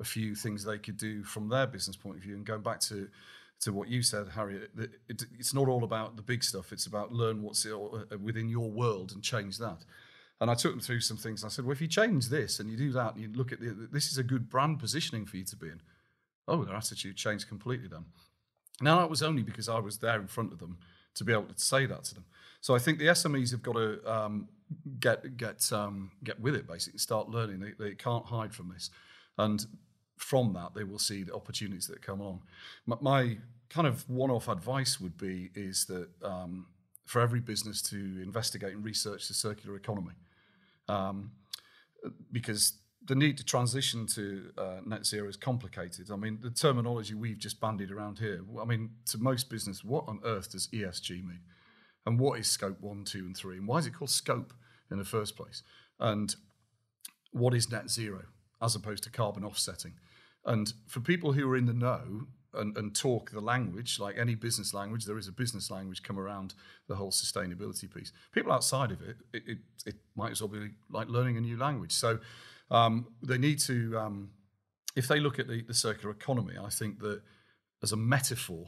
a 0.00 0.04
few 0.04 0.34
things 0.34 0.64
they 0.64 0.78
could 0.78 0.96
do 0.96 1.24
from 1.24 1.48
their 1.48 1.66
business 1.66 1.96
point 1.96 2.16
of 2.16 2.22
view, 2.22 2.34
and 2.34 2.44
going 2.44 2.62
back 2.62 2.80
to 2.80 3.08
to 3.60 3.72
what 3.72 3.88
you 3.88 4.02
said, 4.02 4.28
Harriet, 4.34 4.70
it, 4.78 4.90
it, 5.08 5.22
it's 5.38 5.52
not 5.52 5.68
all 5.68 5.82
about 5.82 6.16
the 6.16 6.22
big 6.22 6.44
stuff. 6.44 6.72
It's 6.72 6.86
about 6.86 7.12
learn 7.12 7.42
what's 7.42 7.66
uh, 7.66 8.18
within 8.22 8.48
your 8.48 8.70
world 8.70 9.12
and 9.12 9.22
change 9.22 9.58
that. 9.58 9.84
And 10.40 10.50
I 10.50 10.54
took 10.54 10.72
them 10.72 10.80
through 10.80 11.00
some 11.00 11.16
things. 11.16 11.44
I 11.44 11.48
said, 11.48 11.64
well, 11.64 11.72
if 11.72 11.80
you 11.80 11.88
change 11.88 12.28
this 12.28 12.60
and 12.60 12.70
you 12.70 12.76
do 12.76 12.92
that, 12.92 13.14
and 13.14 13.22
you 13.22 13.28
look 13.32 13.52
at 13.52 13.60
the, 13.60 13.88
this 13.90 14.10
is 14.10 14.18
a 14.18 14.22
good 14.22 14.48
brand 14.48 14.78
positioning 14.78 15.26
for 15.26 15.36
you 15.36 15.44
to 15.44 15.56
be 15.56 15.66
in. 15.66 15.80
Oh, 16.46 16.64
their 16.64 16.76
attitude 16.76 17.16
changed 17.16 17.48
completely 17.48 17.88
then. 17.88 18.04
Now, 18.80 18.98
that 19.00 19.10
was 19.10 19.22
only 19.22 19.42
because 19.42 19.68
I 19.68 19.80
was 19.80 19.98
there 19.98 20.20
in 20.20 20.28
front 20.28 20.52
of 20.52 20.60
them 20.60 20.78
to 21.16 21.24
be 21.24 21.32
able 21.32 21.44
to 21.44 21.58
say 21.58 21.86
that 21.86 22.04
to 22.04 22.14
them. 22.14 22.24
So 22.60 22.74
I 22.74 22.78
think 22.78 22.98
the 22.98 23.06
SMEs 23.06 23.50
have 23.50 23.62
got 23.62 23.74
to 23.74 24.10
um, 24.10 24.48
get 25.00 25.36
get 25.36 25.72
um, 25.72 26.12
get 26.22 26.40
with 26.40 26.54
it, 26.54 26.68
basically, 26.68 26.98
start 26.98 27.28
learning. 27.28 27.60
They, 27.60 27.72
they 27.84 27.94
can't 27.94 28.24
hide 28.24 28.54
from 28.54 28.70
this. 28.72 28.90
And 29.36 29.64
from 30.16 30.52
that, 30.54 30.74
they 30.74 30.84
will 30.84 30.98
see 30.98 31.24
the 31.24 31.34
opportunities 31.34 31.86
that 31.88 32.02
come 32.02 32.20
along. 32.20 32.42
My, 32.86 32.96
my 33.00 33.38
kind 33.70 33.86
of 33.86 34.08
one-off 34.08 34.48
advice 34.48 35.00
would 35.00 35.16
be 35.18 35.50
is 35.54 35.84
that 35.86 36.08
um, 36.22 36.66
for 37.04 37.20
every 37.20 37.40
business 37.40 37.82
to 37.82 37.96
investigate 37.96 38.74
and 38.74 38.84
research 38.84 39.28
the 39.28 39.34
circular 39.34 39.76
economy 39.76 40.12
um, 40.88 41.30
because 42.32 42.74
the 43.08 43.14
need 43.14 43.38
to 43.38 43.44
transition 43.44 44.06
to 44.06 44.50
uh, 44.58 44.80
net 44.84 45.06
zero 45.06 45.28
is 45.28 45.36
complicated. 45.36 46.10
I 46.10 46.16
mean, 46.16 46.38
the 46.40 46.50
terminology 46.50 47.14
we've 47.14 47.38
just 47.38 47.60
bandied 47.60 47.90
around 47.90 48.18
here. 48.18 48.42
I 48.60 48.64
mean, 48.64 48.90
to 49.06 49.18
most 49.18 49.48
business, 49.48 49.82
what 49.82 50.04
on 50.08 50.20
earth 50.24 50.52
does 50.52 50.68
ESG 50.68 51.24
mean? 51.24 51.40
And 52.06 52.18
what 52.18 52.38
is 52.38 52.48
scope 52.48 52.80
one, 52.80 53.04
two, 53.04 53.20
and 53.20 53.36
three? 53.36 53.56
And 53.56 53.66
why 53.66 53.78
is 53.78 53.86
it 53.86 53.94
called 53.94 54.10
scope 54.10 54.52
in 54.90 54.98
the 54.98 55.04
first 55.04 55.36
place? 55.36 55.62
And 55.98 56.34
what 57.32 57.54
is 57.54 57.70
net 57.70 57.90
zero 57.90 58.24
as 58.60 58.74
opposed 58.74 59.04
to 59.04 59.10
carbon 59.10 59.44
offsetting? 59.44 59.94
And 60.44 60.72
for 60.86 61.00
people 61.00 61.32
who 61.32 61.48
are 61.50 61.56
in 61.56 61.66
the 61.66 61.74
know, 61.74 62.26
and, 62.54 62.76
and, 62.76 62.94
talk 62.94 63.30
the 63.30 63.40
language, 63.40 63.98
like 64.00 64.16
any 64.18 64.34
business 64.34 64.72
language, 64.72 65.04
there 65.04 65.18
is 65.18 65.28
a 65.28 65.32
business 65.32 65.70
language 65.70 66.02
come 66.02 66.18
around 66.18 66.54
the 66.88 66.96
whole 66.96 67.10
sustainability 67.10 67.92
piece. 67.92 68.12
People 68.32 68.52
outside 68.52 68.90
of 68.90 69.02
it, 69.02 69.16
it, 69.32 69.42
it, 69.46 69.58
it 69.84 69.94
might 70.16 70.30
as 70.30 70.40
well 70.40 70.48
be 70.48 70.70
like 70.90 71.08
learning 71.08 71.36
a 71.36 71.40
new 71.40 71.58
language. 71.58 71.92
So 71.92 72.18
um, 72.70 73.08
they 73.22 73.38
need 73.38 73.58
to, 73.60 73.98
um, 73.98 74.30
if 74.96 75.08
they 75.08 75.20
look 75.20 75.38
at 75.38 75.46
the, 75.46 75.62
the 75.62 75.74
circular 75.74 76.10
economy, 76.10 76.54
I 76.62 76.70
think 76.70 77.00
that 77.00 77.20
as 77.82 77.92
a 77.92 77.96
metaphor 77.96 78.66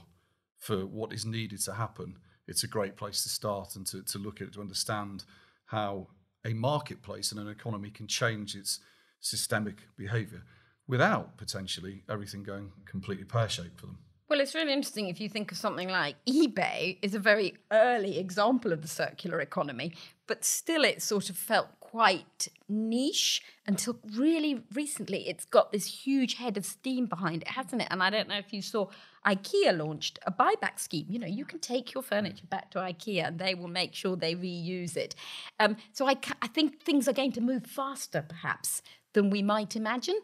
for 0.58 0.86
what 0.86 1.12
is 1.12 1.24
needed 1.24 1.60
to 1.62 1.72
happen, 1.72 2.18
it's 2.46 2.64
a 2.64 2.68
great 2.68 2.96
place 2.96 3.22
to 3.22 3.28
start 3.28 3.76
and 3.76 3.86
to, 3.86 4.02
to 4.02 4.18
look 4.18 4.40
at 4.40 4.48
it, 4.48 4.54
to 4.54 4.60
understand 4.60 5.24
how 5.66 6.08
a 6.44 6.52
marketplace 6.52 7.32
and 7.32 7.40
an 7.40 7.48
economy 7.48 7.90
can 7.90 8.06
change 8.06 8.54
its 8.54 8.80
systemic 9.20 9.82
behavior 9.96 10.42
without 10.90 11.37
potentially 11.37 12.03
everything 12.11 12.42
going 12.42 12.72
completely 12.85 13.24
pear 13.24 13.48
shaped 13.48 13.81
for 13.81 13.87
them. 13.87 13.98
Well, 14.29 14.40
it's 14.40 14.55
really 14.55 14.72
interesting 14.72 15.09
if 15.09 15.20
you 15.20 15.29
think 15.29 15.50
of 15.50 15.59
something 15.59 15.88
like 15.88 16.14
eBay 16.24 16.98
is 17.03 17.16
a 17.16 17.18
very 17.18 17.55
early 17.72 18.18
example 18.18 18.72
of 18.72 18.81
the 18.81 18.87
circular 18.88 19.40
economy, 19.40 19.92
but 20.29 20.44
still 20.44 20.85
it 20.85 21.03
sort 21.03 21.31
of 21.31 21.37
felt 21.37 21.68
quite 21.81 22.46
niche 22.68 23.42
until 23.66 23.98
really 24.16 24.62
recently 24.72 25.29
it's 25.29 25.44
got 25.44 25.72
this 25.72 26.05
huge 26.05 26.35
head 26.35 26.57
of 26.57 26.64
steam 26.64 27.07
behind 27.07 27.42
it, 27.42 27.48
hasn't 27.48 27.83
it? 27.83 27.88
And 27.90 28.05
I 28.05 28.11
don't 28.11 28.29
know 28.29 28.38
if 28.38 28.53
you 28.53 28.62
saw 28.62 28.87
IKEA 29.26 29.76
launched 29.76 30.20
a 30.24 30.31
buyback 30.31 30.79
scheme. 30.79 31.07
You 31.09 31.18
know, 31.18 31.26
you 31.26 31.44
can 31.44 31.59
take 31.59 31.92
your 31.92 32.05
furniture 32.05 32.46
back 32.48 32.70
to 32.70 32.79
IKEA 32.79 33.26
and 33.26 33.38
they 33.40 33.57
will 33.57 33.68
make 33.68 33.94
sure 33.96 34.14
they 34.14 34.37
reuse 34.37 34.96
it. 34.96 35.16
Um, 35.59 35.76
so 35.92 36.09
I, 36.09 36.16
I 36.40 36.46
think 36.46 36.81
things 36.81 37.09
are 37.09 37.12
going 37.12 37.33
to 37.33 37.40
move 37.40 37.66
faster, 37.66 38.24
perhaps, 38.29 38.83
than 39.12 39.29
we 39.29 39.42
might 39.42 39.74
imagine. 39.74 40.20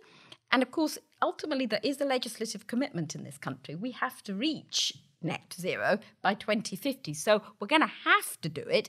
And 0.52 0.62
of 0.62 0.70
course, 0.70 0.98
ultimately, 1.22 1.66
there 1.66 1.80
is 1.82 2.00
a 2.00 2.04
legislative 2.04 2.66
commitment 2.66 3.14
in 3.14 3.24
this 3.24 3.38
country. 3.38 3.74
We 3.74 3.92
have 3.92 4.22
to 4.24 4.34
reach 4.34 4.92
net 5.22 5.54
zero 5.58 5.98
by 6.22 6.34
2050. 6.34 7.14
So 7.14 7.42
we're 7.58 7.66
going 7.66 7.82
to 7.82 7.92
have 8.04 8.40
to 8.42 8.48
do 8.48 8.62
it. 8.62 8.88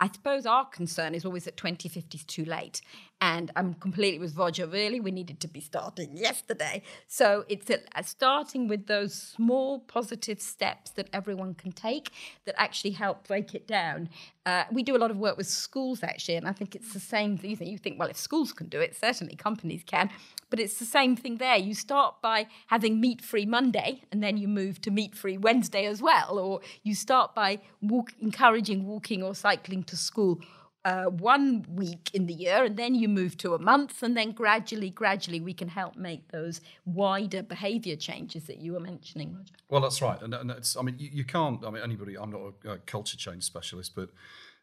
I 0.00 0.08
suppose 0.08 0.44
our 0.44 0.66
concern 0.66 1.14
is 1.14 1.24
always 1.24 1.44
that 1.44 1.56
2050 1.56 2.18
is 2.18 2.24
too 2.24 2.44
late. 2.44 2.80
And 3.20 3.50
I'm 3.54 3.74
completely 3.74 4.18
with 4.18 4.36
Roger, 4.36 4.66
really, 4.66 5.00
we 5.00 5.12
needed 5.12 5.40
to 5.40 5.48
be 5.48 5.60
starting 5.60 6.16
yesterday. 6.16 6.82
So 7.06 7.44
it's 7.48 7.70
a, 7.70 7.78
a 7.94 8.02
starting 8.02 8.66
with 8.66 8.86
those 8.86 9.14
small 9.14 9.78
positive 9.78 10.40
steps 10.40 10.90
that 10.92 11.08
everyone 11.12 11.54
can 11.54 11.72
take 11.72 12.10
that 12.44 12.54
actually 12.58 12.90
help 12.90 13.26
break 13.26 13.54
it 13.54 13.68
down. 13.68 14.08
Uh, 14.44 14.64
we 14.72 14.82
do 14.82 14.96
a 14.96 14.98
lot 14.98 15.10
of 15.10 15.16
work 15.16 15.36
with 15.36 15.46
schools, 15.46 16.02
actually, 16.02 16.36
and 16.36 16.46
I 16.46 16.52
think 16.52 16.74
it's 16.74 16.92
the 16.92 17.00
same 17.00 17.38
thing. 17.38 17.56
You 17.60 17.78
think, 17.78 17.98
well, 17.98 18.08
if 18.08 18.18
schools 18.18 18.52
can 18.52 18.68
do 18.68 18.80
it, 18.80 18.96
certainly 18.96 19.36
companies 19.36 19.84
can. 19.86 20.10
But 20.54 20.60
it's 20.60 20.78
the 20.78 20.84
same 20.84 21.16
thing 21.16 21.38
there. 21.38 21.56
You 21.56 21.74
start 21.74 22.22
by 22.22 22.46
having 22.68 23.00
meat 23.00 23.20
free 23.20 23.44
Monday, 23.44 24.02
and 24.12 24.22
then 24.22 24.36
you 24.36 24.46
move 24.46 24.80
to 24.82 24.92
meat 24.92 25.16
free 25.16 25.36
Wednesday 25.36 25.84
as 25.84 26.00
well. 26.00 26.38
Or 26.38 26.60
you 26.84 26.94
start 26.94 27.34
by 27.34 27.58
walk, 27.82 28.12
encouraging 28.20 28.86
walking 28.86 29.20
or 29.20 29.34
cycling 29.34 29.82
to 29.82 29.96
school 29.96 30.40
uh, 30.84 31.06
one 31.06 31.66
week 31.68 32.08
in 32.14 32.26
the 32.26 32.32
year, 32.32 32.62
and 32.62 32.76
then 32.76 32.94
you 32.94 33.08
move 33.08 33.36
to 33.38 33.54
a 33.54 33.58
month, 33.58 34.00
and 34.00 34.16
then 34.16 34.30
gradually, 34.30 34.90
gradually, 34.90 35.40
we 35.40 35.54
can 35.54 35.66
help 35.66 35.96
make 35.96 36.30
those 36.30 36.60
wider 36.84 37.42
behaviour 37.42 37.96
changes 37.96 38.44
that 38.44 38.58
you 38.58 38.74
were 38.74 38.80
mentioning, 38.80 39.34
Roger. 39.34 39.54
Well, 39.68 39.80
that's 39.80 40.00
right, 40.00 40.22
and, 40.22 40.32
and. 40.34 40.52
I 40.78 40.82
mean, 40.82 40.94
you, 41.00 41.08
you, 41.12 41.24
can't. 41.24 41.64
I 41.66 41.70
mean, 41.70 41.82
anybody. 41.82 42.16
I'm 42.16 42.30
not 42.30 42.42
a, 42.64 42.70
a 42.74 42.78
culture 42.78 43.16
change 43.16 43.42
specialist, 43.42 43.96
but 43.96 44.10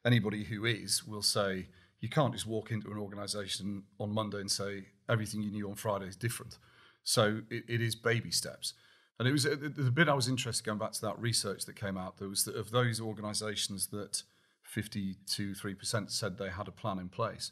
anybody 0.06 0.45
who 0.45 0.63
is 0.63 1.04
will 1.04 1.21
say 1.21 1.67
you 1.99 2.08
can't 2.08 2.34
just 2.34 2.47
walk 2.47 2.71
into 2.71 2.89
an 2.91 2.97
organisation 2.97 3.84
on 3.99 4.13
Monday 4.13 4.39
and 4.39 4.49
say 4.49 4.86
everything 5.12 5.41
you 5.41 5.52
knew 5.52 5.69
on 5.69 5.76
Friday 5.76 6.06
is 6.08 6.15
different. 6.15 6.58
So 7.04 7.41
it, 7.50 7.63
it 7.67 7.82
is 7.82 7.95
baby 7.95 8.32
steps. 8.32 8.74
And 9.19 9.28
it 9.28 9.32
was 9.32 9.43
the 9.43 9.91
bit 9.93 10.10
I 10.10 10.15
was 10.15 10.28
interested 10.28 10.65
going 10.65 10.80
back 10.80 10.93
to 10.93 11.02
that 11.02 11.19
research 11.19 11.65
that 11.65 11.76
came 11.76 11.95
out. 11.95 12.17
There 12.17 12.30
was 12.30 12.43
that 12.45 12.56
of 12.56 12.71
those 12.71 13.00
organisations 13.00 13.88
that 13.88 14.24
52 14.63 15.52
3% 15.52 16.10
said 16.10 16.38
they 16.38 16.50
had 16.50 16.67
a 16.67 16.71
plan 16.71 16.97
in 16.97 17.10
place. 17.10 17.52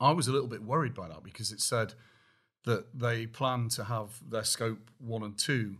I 0.00 0.12
was 0.12 0.28
a 0.28 0.32
little 0.32 0.46
bit 0.48 0.62
worried 0.62 0.94
by 0.94 1.08
that 1.08 1.22
because 1.22 1.52
it 1.52 1.60
said 1.60 1.94
that 2.64 2.98
they 2.98 3.26
plan 3.26 3.68
to 3.70 3.84
have 3.84 4.20
their 4.26 4.44
scope 4.44 4.90
one 4.98 5.22
and 5.22 5.36
two 5.36 5.76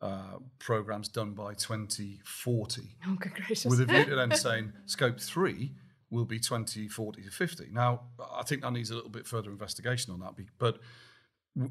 uh, 0.00 0.38
programs 0.58 1.08
done 1.08 1.32
by 1.32 1.52
2040. 1.54 2.82
Oh, 3.06 3.16
good 3.20 3.34
gracious. 3.34 3.66
With 3.66 3.80
a 3.80 3.84
view 3.84 4.04
to 4.06 4.16
then 4.16 4.30
saying 4.34 4.72
scope 4.86 5.20
three 5.20 5.72
will 6.10 6.24
be 6.24 6.38
2040 6.38 7.22
to 7.22 7.30
50. 7.30 7.68
Now, 7.72 8.02
I 8.34 8.42
think 8.42 8.62
that 8.62 8.72
needs 8.72 8.90
a 8.90 8.94
little 8.94 9.10
bit 9.10 9.26
further 9.26 9.50
investigation 9.50 10.12
on 10.12 10.20
that, 10.20 10.34
but 10.58 10.78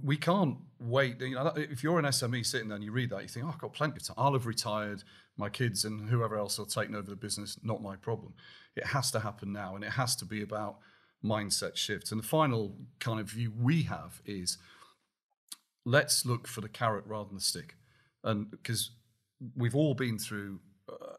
we 0.04 0.17
can't 0.17 0.58
wait. 0.80 1.21
You 1.21 1.36
know, 1.36 1.54
if 1.56 1.84
you're 1.84 1.99
an 1.99 2.06
SME 2.06 2.45
sitting 2.45 2.67
there 2.67 2.75
and 2.75 2.84
you 2.84 2.91
read 2.91 3.10
that, 3.12 3.21
you 3.21 3.28
think, 3.28 3.45
oh, 3.45 3.49
I've 3.49 3.60
got 3.60 3.73
plenty 3.73 3.97
of 3.97 4.04
time. 4.04 4.15
I'll 4.17 4.34
have 4.34 4.45
retired. 4.45 5.04
My 5.38 5.49
kids 5.49 5.86
and 5.86 6.10
whoever 6.10 6.38
else 6.38 6.58
will 6.58 6.65
taken 6.65 6.95
over 6.95 7.10
the 7.10 7.15
business, 7.15 7.58
not 7.63 7.82
my 7.82 7.95
problem. 7.95 8.34
It 8.75 8.86
has 8.88 9.12
to 9.12 9.19
happen 9.19 9.54
now, 9.54 9.75
and 9.75 9.84
it 9.84 9.91
has 9.91 10.15
to 10.17 10.25
be 10.25 10.41
about 10.41 10.80
mindset 11.23 11.75
shifts. 11.75 12.12
And 12.12 12.21
the 12.21 12.28
final 12.28 12.75
kind 12.99 13.19
of 13.19 13.30
view 13.30 13.52
we 13.58 13.84
have 13.84 14.21
is 14.25 14.58
let's 15.86 16.25
look 16.25 16.47
for 16.47 16.62
the 16.62 16.69
carrot 16.69 17.06
rather 17.06 17.28
than 17.28 17.38
the 17.38 17.43
stick. 17.43 17.75
And 18.23 18.52
because 18.52 18.91
we've 19.56 19.75
all 19.75 19.93
been 19.93 20.17
through 20.17 20.60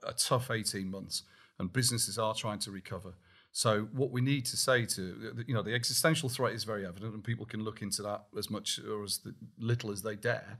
a 0.07 0.13
tough 0.13 0.51
18 0.51 0.91
months, 0.91 1.23
and 1.61 1.73
businesses 1.73 2.19
are 2.19 2.35
trying 2.35 2.59
to 2.59 2.73
recover 2.73 3.15
so 3.53 3.89
what 3.93 4.11
we 4.11 4.21
need 4.21 4.45
to 4.47 4.57
say 4.57 4.85
to 4.87 5.45
you 5.47 5.55
know 5.55 5.63
the 5.63 5.75
existential 5.75 6.29
threat 6.29 6.53
is 6.55 6.65
very 6.65 6.87
evident, 6.87 7.15
and 7.15 7.25
people 7.25 7.47
can 7.47 7.63
look 7.65 7.83
into 7.83 8.03
that 8.03 8.25
as 8.39 8.49
much 8.49 8.79
or 8.79 9.03
as 9.03 9.21
little 9.59 9.91
as 9.91 10.03
they 10.03 10.15
dare. 10.15 10.59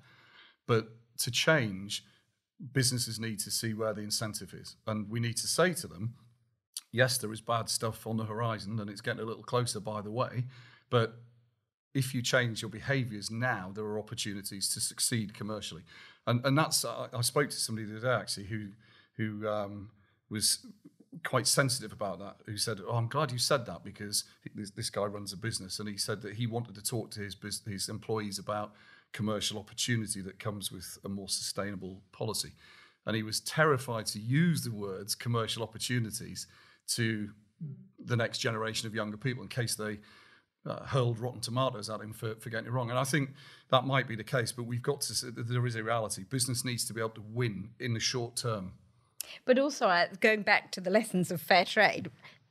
But 0.67 0.89
to 1.19 1.31
change, 1.31 2.05
businesses 2.73 3.21
need 3.21 3.39
to 3.41 3.51
see 3.51 3.75
where 3.75 3.95
the 3.95 4.03
incentive 4.03 4.53
is, 4.55 4.77
and 4.87 5.09
we 5.09 5.21
need 5.21 5.37
to 5.37 5.47
say 5.47 5.73
to 5.75 5.87
them, 5.87 6.15
yes, 6.91 7.19
there 7.19 7.33
is 7.33 7.41
bad 7.41 7.69
stuff 7.69 8.07
on 8.07 8.17
the 8.17 8.25
horizon, 8.25 8.81
and 8.81 8.91
it's 8.91 9.01
getting 9.01 9.23
a 9.23 9.27
little 9.27 9.45
closer 9.45 9.79
by 9.79 10.01
the 10.01 10.11
way, 10.11 10.45
but 10.91 11.21
if 11.95 12.15
you 12.15 12.23
change 12.23 12.63
your 12.63 12.71
behaviors 12.71 13.31
now, 13.33 13.73
there 13.75 13.85
are 13.85 13.99
opportunities 13.99 14.69
to 14.75 14.81
succeed 14.81 15.33
commercially. 15.33 15.83
And 16.27 16.45
and 16.45 16.59
that's 16.59 16.85
I, 16.85 17.07
I 17.13 17.21
spoke 17.21 17.51
to 17.51 17.57
somebody 17.57 17.87
the 17.87 17.99
other 17.99 18.07
day 18.09 18.15
actually 18.15 18.47
who 18.47 18.69
who 19.17 19.49
um, 19.49 19.91
was 20.29 20.67
quite 21.25 21.47
sensitive 21.47 21.93
about 21.93 22.19
that 22.21 22.37
who 22.47 22.57
said, 22.57 22.81
"Oh, 22.87 22.95
I'm 22.95 23.09
glad 23.09 23.33
you 23.33 23.39
said 23.39 23.67
that 23.67 23.85
because 23.85 24.25
this, 24.55 24.71
this 24.71 24.91
guy 24.91 25.05
runs 25.05 25.33
a 25.33 25.37
business 25.37 25.79
and 25.79 25.89
he 25.89 25.97
said 25.97 26.23
that 26.23 26.35
he 26.35 26.47
wanted 26.47 26.75
to 26.77 26.83
talk 26.83 27.11
to 27.13 27.21
his 27.21 27.37
his 27.67 27.89
employees 27.89 28.39
about 28.39 28.73
commercial 29.13 29.59
opportunity 29.59 30.21
that 30.21 30.39
comes 30.39 30.71
with 30.71 30.99
a 31.05 31.09
more 31.09 31.29
sustainable 31.29 32.03
policy." 32.13 32.53
And 33.07 33.17
he 33.17 33.23
was 33.23 33.41
terrified 33.41 34.07
to 34.07 34.21
use 34.21 34.63
the 34.63 34.71
words 34.71 35.15
commercial 35.15 35.63
opportunities 35.63 36.47
to 36.89 37.31
the 37.99 38.17
next 38.17 38.39
generation 38.39 38.87
of 38.87 38.95
younger 38.95 39.17
people 39.17 39.43
in 39.43 39.49
case 39.49 39.75
they 39.75 39.99
uh, 40.67 40.85
hurled 40.85 41.19
rotten 41.19 41.41
tomatoes 41.41 41.89
at 41.89 42.01
him 42.01 42.13
for, 42.13 42.35
for 42.37 42.51
getting 42.51 42.67
it 42.67 42.73
wrong. 42.73 42.91
And 42.91 42.99
I 42.99 43.05
think 43.05 43.31
that 43.71 43.85
might 43.85 44.07
be 44.07 44.17
the 44.17 44.25
case, 44.25 44.53
but 44.53 44.65
we've 44.65 44.83
got 44.83 45.01
to, 45.03 45.31
there 45.31 45.67
is 45.67 45.77
a 45.77 45.83
reality. 45.83 46.25
Business 46.29 46.65
needs 46.65 46.85
to 46.87 46.95
be 46.95 47.01
able 47.01 47.11
to 47.11 47.25
win 47.33 47.71
in 47.79 47.95
the 47.95 48.01
short 48.01 48.37
term 48.37 48.73
but 49.45 49.59
also, 49.59 49.87
uh, 49.87 50.07
going 50.21 50.43
back 50.43 50.71
to 50.73 50.81
the 50.81 50.91
lessons 50.91 51.31
of 51.31 51.41
fair 51.41 51.65
trade, 51.65 52.11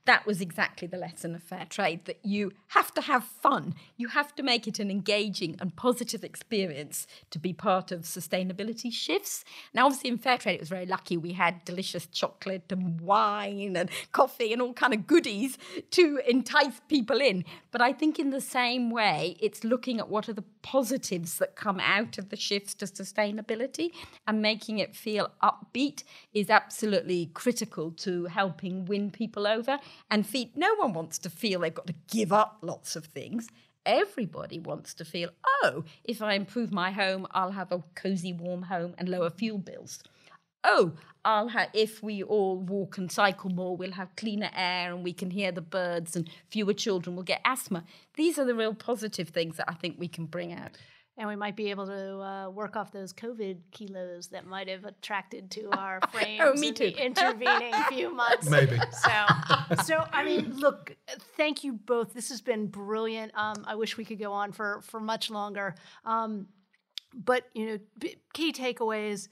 that 0.09 0.25
was 0.25 0.41
exactly 0.41 0.87
the 0.87 0.97
lesson 0.97 1.35
of 1.35 1.43
fair 1.43 1.65
trade 1.69 2.05
that 2.05 2.17
you 2.23 2.51
have 2.69 2.91
to 2.95 3.01
have 3.01 3.23
fun. 3.23 3.75
You 3.95 4.07
have 4.07 4.33
to 4.37 4.41
make 4.41 4.67
it 4.67 4.79
an 4.79 4.89
engaging 4.89 5.55
and 5.59 5.75
positive 5.75 6.23
experience 6.23 7.05
to 7.29 7.37
be 7.37 7.53
part 7.53 7.91
of 7.91 8.01
sustainability 8.01 8.91
shifts. 8.91 9.45
Now, 9.71 9.85
obviously, 9.85 10.09
in 10.09 10.17
fair 10.17 10.39
trade, 10.39 10.55
it 10.55 10.61
was 10.61 10.69
very 10.69 10.87
lucky 10.87 11.15
we 11.15 11.33
had 11.33 11.63
delicious 11.63 12.07
chocolate 12.07 12.71
and 12.71 12.99
wine 12.99 13.75
and 13.75 13.91
coffee 14.11 14.51
and 14.51 14.63
all 14.63 14.73
kind 14.73 14.95
of 14.95 15.05
goodies 15.05 15.59
to 15.91 16.19
entice 16.27 16.81
people 16.87 17.21
in. 17.21 17.45
But 17.69 17.81
I 17.81 17.93
think 17.93 18.17
in 18.17 18.31
the 18.31 18.41
same 18.41 18.89
way, 18.89 19.37
it's 19.39 19.63
looking 19.63 19.99
at 19.99 20.09
what 20.09 20.27
are 20.27 20.33
the 20.33 20.43
positives 20.63 21.37
that 21.37 21.55
come 21.55 21.79
out 21.79 22.17
of 22.17 22.29
the 22.29 22.35
shifts 22.35 22.73
to 22.73 22.85
sustainability 22.85 23.91
and 24.27 24.41
making 24.41 24.79
it 24.79 24.95
feel 24.95 25.29
upbeat 25.43 26.03
is 26.33 26.49
absolutely 26.49 27.27
critical 27.27 27.91
to 27.91 28.25
helping 28.25 28.85
win 28.85 29.11
people 29.11 29.45
over 29.45 29.77
and 30.09 30.25
feed. 30.25 30.55
No 30.55 30.75
one 30.75 30.93
wants 30.93 31.17
to 31.19 31.29
feel 31.29 31.61
they've 31.61 31.73
got 31.73 31.87
to 31.87 31.95
give 32.09 32.31
up 32.31 32.57
lots 32.61 32.95
of 32.95 33.05
things. 33.05 33.47
Everybody 33.85 34.59
wants 34.59 34.93
to 34.95 35.05
feel, 35.05 35.29
oh, 35.63 35.83
if 36.03 36.21
I 36.21 36.33
improve 36.33 36.71
my 36.71 36.91
home, 36.91 37.25
I'll 37.31 37.51
have 37.51 37.71
a 37.71 37.83
cozy, 37.95 38.33
warm 38.33 38.63
home 38.63 38.93
and 38.97 39.09
lower 39.09 39.29
fuel 39.29 39.57
bills. 39.57 40.03
Oh, 40.63 40.93
I'll 41.23 41.47
have 41.49 41.69
if 41.73 42.03
we 42.03 42.21
all 42.21 42.57
walk 42.57 42.97
and 42.97 43.11
cycle 43.11 43.49
more, 43.49 43.77
we'll 43.77 43.93
have 43.93 44.15
cleaner 44.15 44.49
air 44.55 44.93
and 44.93 45.03
we 45.03 45.13
can 45.13 45.31
hear 45.31 45.51
the 45.51 45.61
birds 45.61 46.15
and 46.15 46.29
fewer 46.49 46.73
children 46.73 47.15
will 47.15 47.23
get 47.23 47.41
asthma. 47.45 47.85
These 48.15 48.37
are 48.37 48.45
the 48.45 48.55
real 48.55 48.73
positive 48.73 49.29
things 49.29 49.57
that 49.57 49.69
I 49.69 49.73
think 49.73 49.95
we 49.97 50.07
can 50.07 50.25
bring 50.25 50.51
out 50.51 50.71
and 51.19 51.27
we 51.27 51.35
might 51.35 51.57
be 51.57 51.69
able 51.69 51.85
to 51.85 52.19
uh, 52.21 52.49
work 52.49 52.77
off 52.77 52.93
those 52.93 53.11
COVID 53.11 53.57
kilos 53.71 54.27
that 54.27 54.47
might 54.47 54.69
have 54.69 54.85
attracted 54.85 55.51
to 55.51 55.69
our 55.77 55.99
frames 56.11 56.41
oh, 56.43 56.53
me 56.53 56.69
in 56.69 56.73
too. 56.73 56.85
the 56.85 57.05
intervening 57.05 57.73
few 57.89 58.11
months. 58.15 58.49
Maybe. 58.49 58.79
So, 59.03 59.25
so 59.85 60.05
I 60.13 60.23
mean, 60.23 60.57
look, 60.57 60.95
thank 61.35 61.63
you 61.63 61.73
both. 61.73 62.13
This 62.13 62.29
has 62.29 62.41
been 62.41 62.67
brilliant. 62.67 63.33
Um, 63.35 63.65
I 63.67 63.75
wish 63.75 63.97
we 63.97 64.05
could 64.05 64.17
go 64.17 64.31
on 64.31 64.53
for 64.53 64.81
for 64.81 65.01
much 65.01 65.29
longer. 65.29 65.75
Um, 66.05 66.47
but 67.13 67.43
you 67.53 67.65
know, 67.65 67.79
b- 67.99 68.15
key 68.33 68.53
takeaways. 68.53 69.27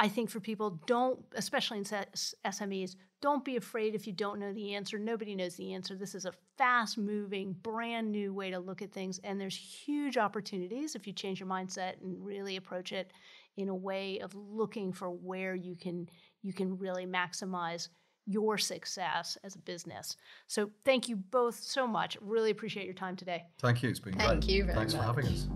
I 0.00 0.08
think 0.08 0.30
for 0.30 0.40
people, 0.40 0.80
don't, 0.86 1.20
especially 1.34 1.76
in 1.76 1.84
SMEs, 1.84 2.96
don't 3.20 3.44
be 3.44 3.56
afraid 3.56 3.94
if 3.94 4.06
you 4.06 4.14
don't 4.14 4.40
know 4.40 4.50
the 4.50 4.74
answer. 4.74 4.98
Nobody 4.98 5.34
knows 5.34 5.56
the 5.56 5.74
answer. 5.74 5.94
This 5.94 6.14
is 6.14 6.24
a 6.24 6.32
fast 6.56 6.96
moving, 6.96 7.52
brand 7.52 8.10
new 8.10 8.32
way 8.32 8.50
to 8.50 8.58
look 8.58 8.80
at 8.80 8.92
things. 8.92 9.20
And 9.24 9.38
there's 9.38 9.54
huge 9.54 10.16
opportunities 10.16 10.94
if 10.94 11.06
you 11.06 11.12
change 11.12 11.38
your 11.38 11.50
mindset 11.50 12.00
and 12.00 12.16
really 12.24 12.56
approach 12.56 12.92
it 12.92 13.12
in 13.58 13.68
a 13.68 13.74
way 13.74 14.20
of 14.20 14.34
looking 14.34 14.90
for 14.90 15.10
where 15.10 15.54
you 15.54 15.76
can 15.76 16.08
you 16.40 16.54
can 16.54 16.78
really 16.78 17.04
maximize 17.04 17.88
your 18.24 18.56
success 18.56 19.36
as 19.44 19.54
a 19.54 19.58
business. 19.58 20.16
So 20.46 20.70
thank 20.86 21.10
you 21.10 21.16
both 21.16 21.56
so 21.56 21.86
much. 21.86 22.16
Really 22.22 22.50
appreciate 22.50 22.86
your 22.86 22.94
time 22.94 23.16
today. 23.16 23.44
Thank 23.60 23.82
you. 23.82 23.90
It's 23.90 24.00
been 24.00 24.14
Thank 24.14 24.44
great. 24.44 24.44
you 24.44 24.64
very 24.64 24.76
much. 24.76 24.92
Thanks 24.92 24.94
much. 24.94 25.02
for 25.02 25.06
having 25.06 25.26
us. 25.26 25.48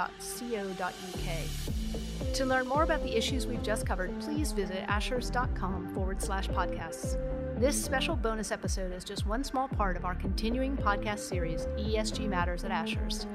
To 2.33 2.45
learn 2.45 2.67
more 2.67 2.83
about 2.83 3.03
the 3.03 3.17
issues 3.17 3.47
we've 3.47 3.63
just 3.63 3.85
covered, 3.85 4.17
please 4.21 4.53
visit 4.53 4.85
ashurst.com 4.87 5.93
forward 5.93 6.21
slash 6.21 6.47
podcasts. 6.49 7.17
This 7.59 7.81
special 7.81 8.15
bonus 8.15 8.51
episode 8.51 8.93
is 8.93 9.03
just 9.03 9.25
one 9.25 9.43
small 9.43 9.67
part 9.67 9.97
of 9.97 10.05
our 10.05 10.15
continuing 10.15 10.77
podcast 10.77 11.19
series, 11.19 11.65
ESG 11.77 12.29
Matters 12.29 12.63
at 12.63 12.71
Ashurst. 12.71 13.27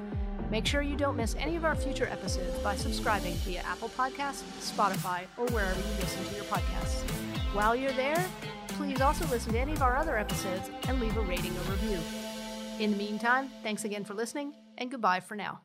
Make 0.53 0.67
sure 0.67 0.83
you 0.83 0.95
don't 0.95 1.17
miss 1.17 1.35
any 1.39 1.55
of 1.55 1.65
our 1.65 1.73
future 1.73 2.05
episodes 2.05 2.59
by 2.59 2.75
subscribing 2.75 3.33
via 3.37 3.61
Apple 3.61 3.89
Podcasts, 3.89 4.43
Spotify, 4.61 5.21
or 5.35 5.47
wherever 5.47 5.79
you 5.79 5.95
listen 5.99 6.23
to 6.25 6.35
your 6.35 6.43
podcasts. 6.43 7.01
While 7.55 7.75
you're 7.75 7.91
there, 7.93 8.23
please 8.67 9.01
also 9.01 9.25
listen 9.29 9.53
to 9.53 9.59
any 9.59 9.71
of 9.73 9.81
our 9.81 9.97
other 9.97 10.15
episodes 10.15 10.69
and 10.87 10.99
leave 10.99 11.17
a 11.17 11.21
rating 11.21 11.57
or 11.57 11.71
review. 11.71 11.97
In 12.79 12.91
the 12.91 12.97
meantime, 12.97 13.49
thanks 13.63 13.83
again 13.83 14.03
for 14.03 14.13
listening, 14.13 14.53
and 14.77 14.91
goodbye 14.91 15.21
for 15.21 15.35
now. 15.35 15.59